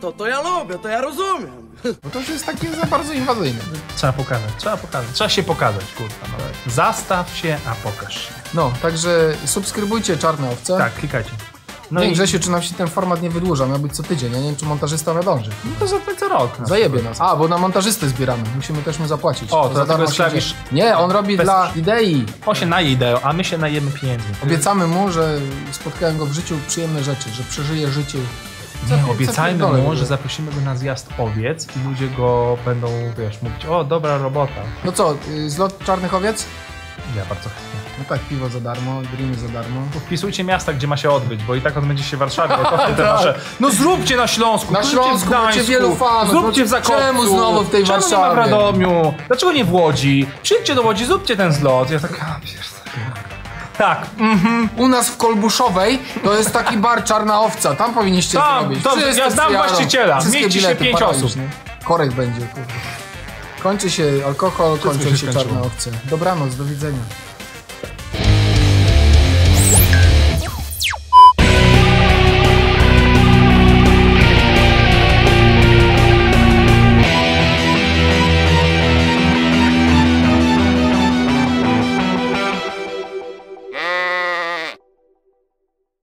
To, 0.00 0.12
to 0.12 0.26
ja 0.26 0.40
lubię, 0.42 0.78
to 0.78 0.88
ja 0.88 1.00
rozumiem. 1.00 1.70
Bo 2.02 2.10
to 2.10 2.18
już 2.18 2.28
jest 2.28 2.46
takie 2.46 2.70
za 2.70 2.86
bardzo 2.86 3.12
inwazyjne. 3.12 3.60
Trzeba 3.96 4.12
pokazać, 4.12 4.50
trzeba 4.58 4.76
pokazać. 4.76 5.10
Trzeba 5.12 5.30
się 5.30 5.42
pokazać, 5.42 5.84
kurwa. 5.96 6.14
No. 6.38 6.72
Zastaw 6.72 7.36
się, 7.36 7.58
a 7.66 7.74
pokaż 7.74 8.14
się. 8.14 8.32
No, 8.54 8.72
także 8.82 9.34
subskrybujcie 9.44 10.16
Czarne 10.18 10.50
Owce. 10.50 10.78
Tak, 10.78 10.94
klikajcie. 10.94 11.30
No 11.90 12.00
nie 12.00 12.10
i- 12.10 12.12
Grzesiu, 12.12 12.38
czy 12.40 12.50
nam 12.50 12.62
się 12.62 12.74
ten 12.74 12.88
format 12.88 13.22
nie 13.22 13.30
wydłuża, 13.30 13.66
miał 13.66 13.78
być 13.78 13.92
co 13.92 14.02
tydzień, 14.02 14.32
ja 14.32 14.38
nie 14.38 14.44
wiem, 14.46 14.56
czy 14.56 14.64
montażysta 14.64 15.14
nadąży. 15.14 15.50
No 15.64 15.70
to 15.80 15.86
za, 15.86 15.96
za 16.20 16.28
rok. 16.28 16.58
na 16.58 16.66
Zajebie 16.66 16.98
przykład. 16.98 17.18
nas. 17.18 17.30
A, 17.30 17.36
bo 17.36 17.48
na 17.48 17.58
montażystę 17.58 18.08
zbieramy, 18.08 18.42
musimy 18.56 18.82
też 18.82 18.98
mu 18.98 19.06
zapłacić. 19.06 19.50
O, 19.52 19.68
to 19.68 19.74
za 19.74 19.86
darmo 19.86 20.06
tylko 20.06 20.12
się 20.12 20.22
sprawisz- 20.22 20.54
dzieje. 20.70 20.84
Nie, 20.86 20.96
on 20.98 21.10
robi 21.10 21.36
Bez- 21.36 21.44
dla 21.46 21.70
idei. 21.76 22.24
On 22.46 22.54
się 22.54 22.66
naje 22.66 22.90
ideą, 22.90 23.20
a 23.22 23.32
my 23.32 23.44
się 23.44 23.58
najemy 23.58 23.90
pieniędzy. 23.90 24.26
Obiecamy 24.44 24.86
mu, 24.86 25.10
że 25.12 25.38
spotkałem 25.72 26.18
go 26.18 26.26
w 26.26 26.32
życiu 26.32 26.54
przyjemne 26.68 27.02
rzeczy, 27.02 27.30
że 27.30 27.42
przeżyje 27.42 27.88
życie. 27.88 28.18
Co 28.88 28.96
Nie, 28.96 29.02
co 29.04 29.10
obiecajmy 29.10 29.66
w 29.66 29.82
mu, 29.82 29.96
że 29.96 30.06
zaprosimy 30.06 30.52
go 30.52 30.60
na 30.60 30.76
zjazd 30.76 31.08
owiec 31.18 31.66
i 31.76 31.88
ludzie 31.88 32.08
go 32.08 32.56
będą, 32.64 32.88
wiesz, 33.18 33.42
mówić, 33.42 33.66
o, 33.66 33.84
dobra 33.84 34.18
robota. 34.18 34.52
No 34.84 34.92
co, 34.92 35.14
y, 35.28 35.50
zlot 35.50 35.84
Czarnych 35.84 36.14
Owiec? 36.14 36.46
Ja 37.16 37.24
bardzo 37.24 37.48
chętnie. 37.48 37.80
No 37.98 38.04
tak, 38.08 38.20
piwo 38.20 38.48
za 38.48 38.60
darmo, 38.60 39.02
dreamy 39.16 39.34
za 39.34 39.48
darmo. 39.48 39.80
Wpisujcie 40.06 40.44
miasta, 40.44 40.72
gdzie 40.72 40.86
ma 40.86 40.96
się 40.96 41.10
odbyć, 41.10 41.42
bo 41.44 41.54
i 41.54 41.60
tak 41.60 41.76
odbędzie 41.76 42.04
się 42.04 42.16
w 42.16 42.20
Warszawie. 42.20 42.54
To 42.56 42.78
te 42.86 42.94
Tak. 42.94 43.34
No 43.60 43.70
zróbcie 43.70 44.16
na 44.16 44.26
Śląsku, 44.26 44.72
Na 44.72 44.82
Śląsku 44.82 45.26
w 45.26 45.28
Gdańsku, 45.28 45.64
wielu 45.64 45.96
fanów, 45.96 46.30
zróbcie 46.30 46.64
w 46.64 46.68
Zakopcu. 46.68 46.92
czemu 46.92 47.26
znowu 47.26 47.62
w 47.62 47.70
tej 47.70 47.84
czemu 47.84 47.98
nie 47.98 48.16
ma 48.16 48.30
w 48.32 48.36
Warszawie? 48.36 48.50
Radomiu? 48.50 49.14
Dlaczego 49.28 49.52
nie 49.52 49.64
w 49.64 49.72
Łodzi? 49.72 50.26
Przyjdźcie 50.42 50.74
do 50.74 50.82
Łodzi, 50.82 51.04
zróbcie 51.06 51.36
ten 51.36 51.52
zlot. 51.52 51.90
Ja 51.90 52.00
tak, 52.00 52.12
a, 52.12 52.40
pierdolę. 52.40 53.20
Tak, 53.78 54.06
mhm. 54.18 54.68
U 54.76 54.88
nas 54.88 55.08
w 55.08 55.16
Kolbuszowej 55.16 55.98
to 56.24 56.34
jest 56.34 56.52
taki 56.52 56.76
bar 56.76 57.04
Czarna 57.04 57.40
Owca, 57.40 57.74
tam 57.74 57.94
powinniście 57.94 58.38
Tam, 58.38 58.60
zrobić. 58.60 58.84
Wszyscy 58.86 59.20
ja 59.20 59.30
znam 59.30 59.52
właściciela. 59.52 60.18
Mieści 60.32 60.60
się 60.60 60.76
pięć 60.76 61.02
osób. 61.02 61.30
Korek 61.84 62.12
będzie, 62.12 62.40
kurde. 62.46 62.72
Kończy 63.62 63.90
się 63.90 64.22
alkohol, 64.26 64.78
kończą 64.78 65.10
się 65.10 65.16
się. 65.16 65.32
Czarne 65.32 65.62
Owce. 65.62 65.90
Dobranoc, 66.10 66.56
do 66.56 66.64
widzenia. 66.64 67.02